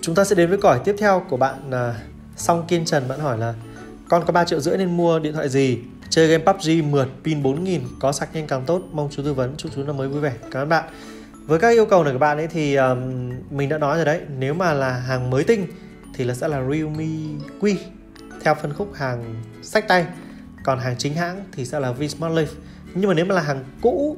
Chúng 0.00 0.14
ta 0.14 0.24
sẽ 0.24 0.36
đến 0.36 0.48
với 0.48 0.58
câu 0.58 0.70
hỏi 0.70 0.80
tiếp 0.84 0.96
theo 0.98 1.22
của 1.28 1.36
bạn 1.36 1.70
là 1.70 2.00
Song 2.36 2.64
Kiên 2.68 2.84
Trần. 2.84 3.08
Bạn 3.08 3.20
hỏi 3.20 3.38
là 3.38 3.54
con 4.08 4.24
có 4.26 4.32
3 4.32 4.44
triệu 4.44 4.60
rưỡi 4.60 4.78
nên 4.78 4.96
mua 4.96 5.18
điện 5.18 5.32
thoại 5.32 5.48
gì? 5.48 5.78
Chơi 6.10 6.28
game 6.28 6.44
PUBG 6.44 6.90
mượt 6.90 7.08
pin 7.24 7.42
4000 7.42 7.82
có 8.00 8.12
sạc 8.12 8.34
nhanh 8.34 8.46
càng 8.46 8.64
tốt. 8.66 8.82
Mong 8.92 9.08
chú 9.10 9.22
tư 9.22 9.34
vấn 9.34 9.56
chúc 9.56 9.72
chú 9.74 9.82
năm 9.82 9.96
mới 9.96 10.08
vui 10.08 10.20
vẻ. 10.20 10.32
Cảm 10.50 10.62
ơn 10.62 10.68
bạn. 10.68 10.84
Với 11.46 11.58
các 11.58 11.68
yêu 11.68 11.86
cầu 11.86 12.04
này 12.04 12.12
của 12.12 12.18
bạn 12.18 12.36
ấy 12.36 12.46
thì 12.46 12.74
um, 12.74 12.98
mình 13.50 13.68
đã 13.68 13.78
nói 13.78 13.96
rồi 13.96 14.04
đấy. 14.04 14.20
Nếu 14.38 14.54
mà 14.54 14.72
là 14.72 14.92
hàng 14.92 15.30
mới 15.30 15.44
tinh 15.44 15.66
thì 16.14 16.24
là 16.24 16.34
sẽ 16.34 16.48
là 16.48 16.56
Realme 16.56 17.04
Q 17.60 17.76
theo 18.42 18.54
phân 18.54 18.72
khúc 18.72 18.94
hàng 18.94 19.42
sách 19.62 19.88
tay 19.88 20.06
còn 20.64 20.78
hàng 20.78 20.94
chính 20.98 21.14
hãng 21.14 21.44
thì 21.52 21.64
sẽ 21.64 21.80
là 21.80 21.92
Vsmart 21.92 22.34
life 22.34 22.54
nhưng 22.94 23.08
mà 23.08 23.14
nếu 23.14 23.24
mà 23.24 23.34
là 23.34 23.40
hàng 23.40 23.64
cũ 23.80 24.16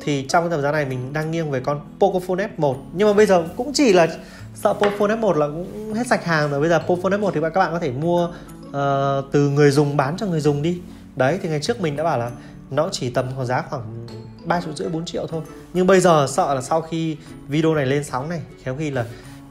thì 0.00 0.26
trong 0.28 0.44
cái 0.44 0.50
tầm 0.50 0.62
giá 0.62 0.72
này 0.72 0.84
mình 0.84 1.12
đang 1.12 1.30
nghiêng 1.30 1.50
về 1.50 1.60
con 1.60 1.80
Pocophone 2.00 2.48
F1 2.56 2.76
nhưng 2.92 3.08
mà 3.08 3.14
bây 3.14 3.26
giờ 3.26 3.48
cũng 3.56 3.72
chỉ 3.72 3.92
là 3.92 4.08
sợ 4.54 4.72
Pocophone 4.72 5.16
F1 5.16 5.32
là 5.32 5.46
cũng 5.46 5.94
hết 5.94 6.06
sạch 6.06 6.24
hàng 6.24 6.50
rồi. 6.50 6.60
Bây 6.60 6.68
giờ 6.68 6.78
Pocophone 6.78 7.16
F1 7.16 7.30
thì 7.30 7.40
các 7.40 7.60
bạn 7.60 7.72
có 7.72 7.78
thể 7.78 7.90
mua 7.90 8.28
uh, 8.68 9.32
từ 9.32 9.48
người 9.48 9.70
dùng 9.70 9.96
bán 9.96 10.16
cho 10.16 10.26
người 10.26 10.40
dùng 10.40 10.62
đi. 10.62 10.80
Đấy 11.16 11.38
thì 11.42 11.48
ngày 11.48 11.60
trước 11.60 11.80
mình 11.80 11.96
đã 11.96 12.04
bảo 12.04 12.18
là 12.18 12.30
nó 12.70 12.88
chỉ 12.92 13.10
tầm 13.10 13.26
khoảng 13.34 13.46
giá 13.46 13.62
khoảng 13.70 14.06
ba 14.44 14.60
triệu 14.60 14.74
rưỡi 14.74 14.88
4 14.88 15.04
triệu 15.04 15.26
thôi. 15.26 15.42
Nhưng 15.74 15.86
bây 15.86 16.00
giờ 16.00 16.26
sợ 16.28 16.54
là 16.54 16.60
sau 16.60 16.80
khi 16.80 17.16
video 17.48 17.74
này 17.74 17.86
lên 17.86 18.04
sóng 18.04 18.28
này 18.28 18.40
khéo 18.62 18.76
khi 18.78 18.90
là 18.90 19.04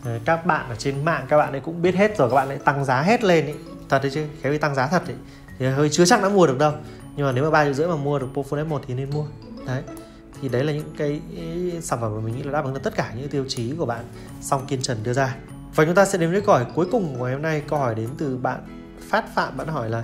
ờ, 0.05 0.19
các 0.25 0.45
bạn 0.45 0.69
ở 0.69 0.75
trên 0.75 1.05
mạng 1.05 1.25
các 1.29 1.38
bạn 1.38 1.51
ấy 1.51 1.62
cũng 1.62 1.81
biết 1.81 1.95
hết 1.95 2.17
rồi 2.17 2.29
các 2.29 2.36
bạn 2.36 2.50
lại 2.50 2.57
tăng 2.65 2.86
giá 2.86 3.01
hết 3.01 3.24
lên 3.24 3.45
ấy. 3.45 3.55
Thật 3.89 4.00
đấy 4.01 4.12
chứ 4.13 4.25
khéo 4.41 4.51
khi 4.51 4.57
tăng 4.57 4.75
giá 4.75 4.88
thật 4.88 5.03
ấy 5.07 5.15
thì 5.62 5.68
hơi 5.68 5.89
chưa 5.89 6.06
chắc 6.06 6.24
đã 6.24 6.30
mua 6.30 6.48
được 6.48 6.58
đâu. 6.58 6.74
Nhưng 7.15 7.25
mà 7.25 7.32
nếu 7.32 7.44
mà 7.44 7.50
ba 7.50 7.65
triệu 7.65 7.74
rưỡi 7.74 7.88
mà 7.88 7.96
mua 7.96 8.20
được 8.20 8.27
Pocophone 8.34 8.63
F1 8.63 8.80
thì 8.88 8.94
nên 8.94 9.10
mua. 9.10 9.25
Đấy. 9.68 9.84
Thì 10.41 10.50
đấy 10.50 10.63
là 10.63 10.74
những 10.74 10.94
cái 10.98 11.22
sản 11.82 12.01
phẩm 12.01 12.15
mà 12.15 12.22
mình 12.22 12.38
nghĩ 12.38 12.44
là 12.44 12.51
đáp 12.51 12.65
ứng 12.65 12.74
được 12.74 12.80
tất 12.84 12.96
cả 12.96 13.13
những 13.18 13.30
tiêu 13.30 13.46
chí 13.48 13.74
của 13.77 13.86
bạn. 13.86 14.06
Song 14.41 14.65
kiên 14.68 14.82
trần 14.82 14.98
đưa 15.03 15.13
ra. 15.13 15.36
Và 15.75 15.86
chúng 15.86 15.96
ta 15.96 16.06
sẽ 16.06 16.18
đến 16.18 16.32
với 16.32 16.41
câu 16.41 16.56
hỏi 16.56 16.65
cuối 16.75 16.88
cùng 16.91 17.15
của 17.15 17.25
ngày 17.25 17.34
hôm 17.34 17.41
nay. 17.41 17.62
Câu 17.68 17.80
hỏi 17.80 17.96
đến 17.96 18.10
từ 18.18 18.38
bạn 18.38 18.60
phát 19.10 19.36
phạm. 19.36 19.58
Bạn 19.58 19.68
hỏi 19.68 19.89
là, 19.89 20.03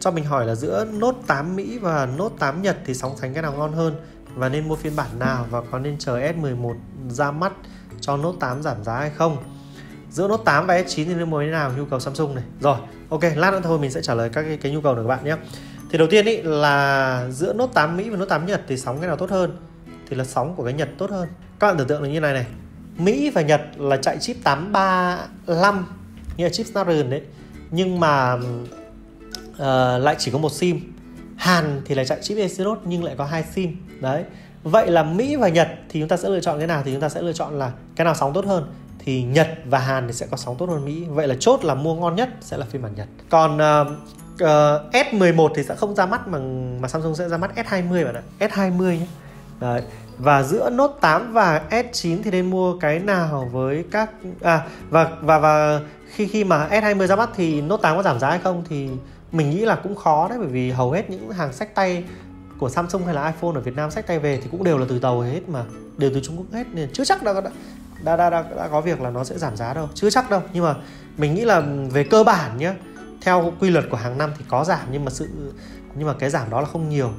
cho 0.00 0.10
mình 0.10 0.24
hỏi 0.24 0.46
là 0.46 0.54
giữa 0.54 0.84
nốt 0.84 1.14
8 1.26 1.56
Mỹ 1.56 1.78
và 1.78 2.06
nốt 2.06 2.32
8 2.38 2.62
Nhật 2.62 2.76
thì 2.86 2.94
sóng 2.94 3.16
sánh 3.16 3.34
cái 3.34 3.42
nào 3.42 3.52
ngon 3.52 3.72
hơn? 3.72 3.94
Và 4.34 4.48
nên 4.48 4.68
mua 4.68 4.76
phiên 4.76 4.96
bản 4.96 5.18
nào 5.18 5.46
và 5.50 5.62
có 5.70 5.78
nên 5.78 5.98
chờ 5.98 6.18
S11 6.18 6.74
ra 7.08 7.30
mắt 7.30 7.52
cho 8.00 8.16
nốt 8.16 8.34
8 8.40 8.62
giảm 8.62 8.84
giá 8.84 8.98
hay 8.98 9.10
không? 9.10 9.36
Giữa 10.10 10.28
Note 10.28 10.42
8 10.44 10.66
và 10.66 10.78
S9 10.78 11.04
thì 11.04 11.14
nên 11.14 11.30
mua 11.30 11.40
thế 11.40 11.50
nào? 11.50 11.72
Nhu 11.76 11.84
cầu 11.84 12.00
Samsung 12.00 12.34
này. 12.34 12.44
Rồi 12.60 12.76
ok 13.08 13.20
lát 13.36 13.52
nữa 13.52 13.60
thôi 13.62 13.78
mình 13.78 13.90
sẽ 13.90 14.02
trả 14.02 14.14
lời 14.14 14.30
các 14.32 14.42
cái, 14.42 14.56
cái 14.56 14.72
nhu 14.72 14.80
cầu 14.80 14.94
của 14.94 15.02
các 15.02 15.08
bạn 15.08 15.24
nhé. 15.24 15.36
Thì 15.90 15.98
đầu 15.98 16.08
tiên 16.10 16.26
ý 16.26 16.42
là 16.42 17.26
giữa 17.30 17.52
Note 17.52 17.72
8 17.74 17.96
Mỹ 17.96 18.10
và 18.10 18.16
Note 18.16 18.28
8 18.28 18.46
Nhật 18.46 18.62
thì 18.68 18.76
sóng 18.76 18.98
cái 18.98 19.06
nào 19.06 19.16
tốt 19.16 19.30
hơn? 19.30 19.56
Thì 20.08 20.16
là 20.16 20.24
sóng 20.24 20.54
của 20.56 20.64
cái 20.64 20.72
Nhật 20.72 20.88
tốt 20.98 21.10
hơn. 21.10 21.28
Các 21.58 21.66
bạn 21.66 21.78
tưởng 21.78 21.88
tượng 21.88 22.02
là 22.02 22.08
như 22.08 22.20
này 22.20 22.32
này. 22.32 22.46
Mỹ 22.96 23.30
và 23.30 23.42
Nhật 23.42 23.60
là 23.76 23.96
chạy 23.96 24.18
chip 24.18 24.36
835 24.44 25.86
như 26.36 26.44
là 26.44 26.50
chip 26.50 26.66
Snapdragon 26.66 27.10
đấy. 27.10 27.22
Nhưng 27.70 28.00
mà 28.00 28.34
uh, 28.34 30.02
lại 30.02 30.16
chỉ 30.18 30.30
có 30.30 30.38
một 30.38 30.52
sim. 30.52 30.92
Hàn 31.36 31.82
thì 31.84 31.94
lại 31.94 32.06
chạy 32.06 32.18
chip 32.22 32.38
Exynos 32.38 32.78
nhưng 32.84 33.04
lại 33.04 33.14
có 33.18 33.24
hai 33.24 33.44
sim. 33.54 33.76
Đấy. 34.00 34.24
Vậy 34.62 34.90
là 34.90 35.02
Mỹ 35.02 35.36
và 35.36 35.48
Nhật 35.48 35.68
thì 35.88 36.00
chúng 36.00 36.08
ta 36.08 36.16
sẽ 36.16 36.28
lựa 36.28 36.40
chọn 36.40 36.58
cái 36.58 36.66
nào? 36.66 36.82
Thì 36.84 36.92
chúng 36.92 37.00
ta 37.00 37.08
sẽ 37.08 37.22
lựa 37.22 37.32
chọn 37.32 37.58
là 37.58 37.72
cái 37.96 38.04
nào 38.04 38.14
sóng 38.14 38.32
tốt 38.32 38.46
hơn? 38.46 38.72
Thì 39.04 39.22
Nhật 39.22 39.48
và 39.64 39.78
Hàn 39.78 40.06
thì 40.06 40.12
sẽ 40.12 40.26
có 40.30 40.36
sóng 40.36 40.56
tốt 40.58 40.68
hơn 40.68 40.84
Mỹ. 40.84 41.04
Vậy 41.08 41.28
là 41.28 41.34
chốt 41.40 41.64
là 41.64 41.74
mua 41.74 41.94
ngon 41.94 42.16
nhất 42.16 42.28
sẽ 42.40 42.56
là 42.56 42.66
phiên 42.70 42.82
bản 42.82 42.94
Nhật. 42.94 43.08
Còn 43.30 43.54
uh, 43.56 43.88
uh, 44.34 44.94
S11 44.94 45.48
thì 45.54 45.62
sẽ 45.62 45.74
không 45.74 45.94
ra 45.94 46.06
mắt 46.06 46.28
mà 46.28 46.38
mà 46.80 46.88
Samsung 46.88 47.14
sẽ 47.14 47.28
ra 47.28 47.36
mắt 47.36 47.50
S20 47.56 48.04
bạn 48.04 48.14
ạ. 48.14 48.22
S20 48.48 48.90
nhé. 48.90 49.06
Đấy. 49.60 49.82
Và 50.18 50.42
giữa 50.42 50.70
Note 50.70 50.94
8 51.00 51.32
và 51.32 51.62
S9 51.70 52.18
thì 52.24 52.30
nên 52.30 52.50
mua 52.50 52.78
cái 52.78 52.98
nào 52.98 53.48
với 53.52 53.84
các 53.90 54.10
à 54.40 54.66
và 54.90 55.08
và 55.20 55.38
và 55.38 55.80
khi 56.14 56.26
khi 56.26 56.44
mà 56.44 56.68
S20 56.70 57.06
ra 57.06 57.16
mắt 57.16 57.30
thì 57.36 57.60
Note 57.60 57.82
8 57.82 57.96
có 57.96 58.02
giảm 58.02 58.20
giá 58.20 58.30
hay 58.30 58.38
không 58.38 58.64
thì 58.68 58.88
mình 59.32 59.50
nghĩ 59.50 59.64
là 59.64 59.74
cũng 59.74 59.96
khó 59.96 60.28
đấy 60.28 60.38
bởi 60.38 60.48
vì 60.48 60.70
hầu 60.70 60.90
hết 60.90 61.10
những 61.10 61.30
hàng 61.30 61.52
sách 61.52 61.74
tay 61.74 62.04
của 62.58 62.68
Samsung 62.68 63.04
hay 63.04 63.14
là 63.14 63.26
iPhone 63.26 63.54
ở 63.54 63.60
Việt 63.60 63.76
Nam 63.76 63.90
sách 63.90 64.06
tay 64.06 64.18
về 64.18 64.40
thì 64.42 64.48
cũng 64.50 64.64
đều 64.64 64.78
là 64.78 64.86
từ 64.88 64.98
tàu 64.98 65.20
hết 65.20 65.48
mà 65.48 65.64
đều 65.96 66.10
từ 66.14 66.20
Trung 66.20 66.36
Quốc 66.36 66.46
hết 66.52 66.66
nên 66.72 66.88
chưa 66.92 67.04
chắc 67.04 67.22
đã 67.22 67.40
đã, 67.40 67.50
đã, 68.04 68.16
đã, 68.16 68.30
đã, 68.30 68.44
đã 68.56 68.68
có 68.68 68.80
việc 68.80 69.00
là 69.00 69.10
nó 69.10 69.24
sẽ 69.24 69.38
giảm 69.38 69.56
giá 69.56 69.74
đâu. 69.74 69.88
Chứ 69.94 70.10
chắc 70.10 70.30
đâu. 70.30 70.42
Nhưng 70.52 70.64
mà 70.64 70.74
mình 71.16 71.34
nghĩ 71.34 71.44
là 71.44 71.62
về 71.90 72.04
cơ 72.04 72.24
bản 72.24 72.58
nhé 72.58 72.72
theo 73.22 73.52
quy 73.60 73.70
luật 73.70 73.84
của 73.90 73.96
hàng 73.96 74.18
năm 74.18 74.30
thì 74.38 74.44
có 74.48 74.64
giảm 74.64 74.88
nhưng 74.92 75.04
mà 75.04 75.10
sự 75.10 75.28
nhưng 75.94 76.06
mà 76.06 76.14
cái 76.18 76.30
giảm 76.30 76.50
đó 76.50 76.60
là 76.60 76.66
không 76.66 76.88
nhiều. 76.88 77.10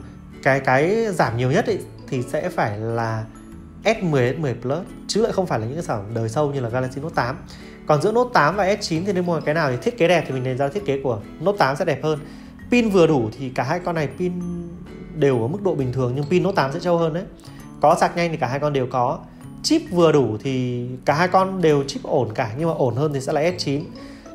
Cái 0.43 0.59
cái 0.59 1.07
giảm 1.13 1.37
nhiều 1.37 1.51
nhất 1.51 1.65
ấy, 1.65 1.79
thì 2.07 2.23
sẽ 2.23 2.49
phải 2.49 2.79
là 2.79 3.23
S10, 3.83 4.41
S10 4.41 4.61
Plus 4.61 4.87
chứ 5.07 5.21
lại 5.21 5.31
không 5.31 5.47
phải 5.47 5.59
là 5.59 5.65
những 5.65 5.75
cái 5.75 5.83
sản 5.83 6.03
phẩm 6.03 6.13
đời 6.13 6.29
sâu 6.29 6.51
như 6.51 6.59
là 6.59 6.69
Galaxy 6.69 7.01
Note 7.01 7.15
8 7.15 7.37
còn 7.85 8.01
giữa 8.01 8.11
Note 8.11 8.29
8 8.33 8.55
và 8.55 8.65
S9 8.65 9.03
thì 9.05 9.13
nên 9.13 9.25
mua 9.25 9.41
cái 9.41 9.55
nào 9.55 9.71
thì 9.71 9.77
thiết 9.81 9.97
kế 9.97 10.07
đẹp 10.07 10.23
thì 10.27 10.33
mình 10.33 10.43
nên 10.43 10.57
ra 10.57 10.67
thiết 10.67 10.85
kế 10.85 11.01
của 11.03 11.19
Note 11.39 11.57
8 11.57 11.75
sẽ 11.75 11.85
đẹp 11.85 12.03
hơn. 12.03 12.19
Pin 12.71 12.89
vừa 12.89 13.07
đủ 13.07 13.29
thì 13.37 13.49
cả 13.49 13.63
hai 13.63 13.79
con 13.79 13.95
này 13.95 14.09
pin 14.19 14.33
đều 15.15 15.41
ở 15.41 15.47
mức 15.47 15.61
độ 15.61 15.75
bình 15.75 15.93
thường 15.93 16.13
nhưng 16.15 16.25
pin 16.25 16.43
Note 16.43 16.55
8 16.55 16.71
sẽ 16.73 16.79
trâu 16.79 16.97
hơn 16.97 17.13
đấy. 17.13 17.23
Có 17.81 17.95
sạc 17.99 18.15
nhanh 18.15 18.31
thì 18.31 18.37
cả 18.37 18.47
hai 18.47 18.59
con 18.59 18.73
đều 18.73 18.87
có 18.91 19.19
chip 19.63 19.81
vừa 19.91 20.11
đủ 20.11 20.37
thì 20.43 20.85
cả 21.05 21.13
hai 21.13 21.27
con 21.27 21.61
đều 21.61 21.83
chip 21.83 22.03
ổn 22.03 22.33
cả, 22.33 22.53
nhưng 22.57 22.67
mà 22.67 22.73
ổn 22.73 22.95
hơn 22.95 23.13
thì 23.13 23.21
sẽ 23.21 23.33
là 23.33 23.41
S9 23.41 23.81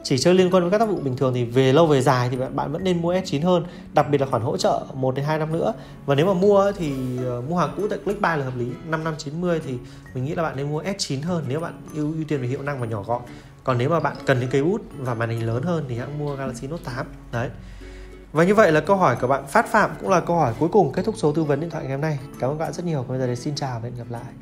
chỉ 0.04 0.18
chơi 0.18 0.34
liên 0.34 0.50
quan 0.50 0.62
với 0.62 0.70
các 0.70 0.78
tác 0.78 0.88
vụ 0.88 0.96
bình 0.96 1.16
thường 1.16 1.34
thì 1.34 1.44
về 1.44 1.72
lâu 1.72 1.86
về 1.86 2.02
dài 2.02 2.28
thì 2.30 2.36
bạn 2.54 2.72
vẫn 2.72 2.84
nên 2.84 3.02
mua 3.02 3.14
S9 3.14 3.42
hơn, 3.42 3.64
đặc 3.94 4.06
biệt 4.10 4.20
là 4.20 4.26
khoản 4.26 4.42
hỗ 4.42 4.56
trợ 4.56 4.86
1 4.94 5.14
đến 5.14 5.24
2 5.24 5.38
năm 5.38 5.52
nữa 5.52 5.74
và 6.06 6.14
nếu 6.14 6.26
mà 6.26 6.34
mua 6.34 6.72
thì 6.72 6.92
ờ, 7.24 7.42
mua 7.48 7.56
hàng 7.56 7.70
cũ 7.76 7.86
tại 7.90 7.98
Clickbuy 7.98 8.28
là 8.28 8.44
hợp 8.44 8.56
lý 8.56 8.66
5 8.88 9.04
năm 9.04 9.14
90 9.18 9.60
thì 9.66 9.74
mình 10.14 10.24
nghĩ 10.24 10.34
là 10.34 10.42
bạn 10.42 10.56
nên 10.56 10.70
mua 10.70 10.82
S9 10.82 11.22
hơn 11.22 11.44
nếu 11.48 11.60
bạn 11.60 11.80
ưu 11.94 12.12
ưu 12.12 12.24
tiên 12.28 12.40
về 12.40 12.48
hiệu 12.48 12.62
năng 12.62 12.80
và 12.80 12.86
nhỏ 12.86 13.02
gọn 13.02 13.22
còn 13.64 13.78
nếu 13.78 13.90
mà 13.90 14.00
bạn 14.00 14.16
cần 14.26 14.40
những 14.40 14.50
cây 14.50 14.60
út 14.60 14.82
và 14.98 15.14
màn 15.14 15.30
hình 15.30 15.46
lớn 15.46 15.62
hơn 15.62 15.84
thì 15.88 15.98
hãy 15.98 16.08
mua 16.18 16.36
Galaxy 16.36 16.66
Note 16.66 16.82
8 16.84 17.06
đấy 17.32 17.48
và 18.32 18.44
như 18.44 18.54
vậy 18.54 18.72
là 18.72 18.80
câu 18.80 18.96
hỏi 18.96 19.16
của 19.20 19.26
bạn 19.26 19.46
Phát 19.46 19.66
Phạm 19.68 19.90
cũng 20.00 20.10
là 20.10 20.20
câu 20.20 20.36
hỏi 20.36 20.54
cuối 20.58 20.68
cùng 20.68 20.92
kết 20.92 21.02
thúc 21.04 21.14
số 21.18 21.32
tư 21.32 21.44
vấn 21.44 21.60
điện 21.60 21.70
thoại 21.70 21.84
ngày 21.84 21.92
hôm 21.92 22.00
nay. 22.00 22.18
Cảm 22.40 22.50
ơn 22.50 22.58
các 22.58 22.64
bạn 22.64 22.72
rất 22.72 22.84
nhiều. 22.84 23.04
Bây 23.08 23.18
giờ 23.18 23.26
thì 23.26 23.36
xin 23.36 23.54
chào 23.54 23.80
và 23.80 23.88
hẹn 23.88 23.96
gặp 23.96 24.06
lại. 24.10 24.32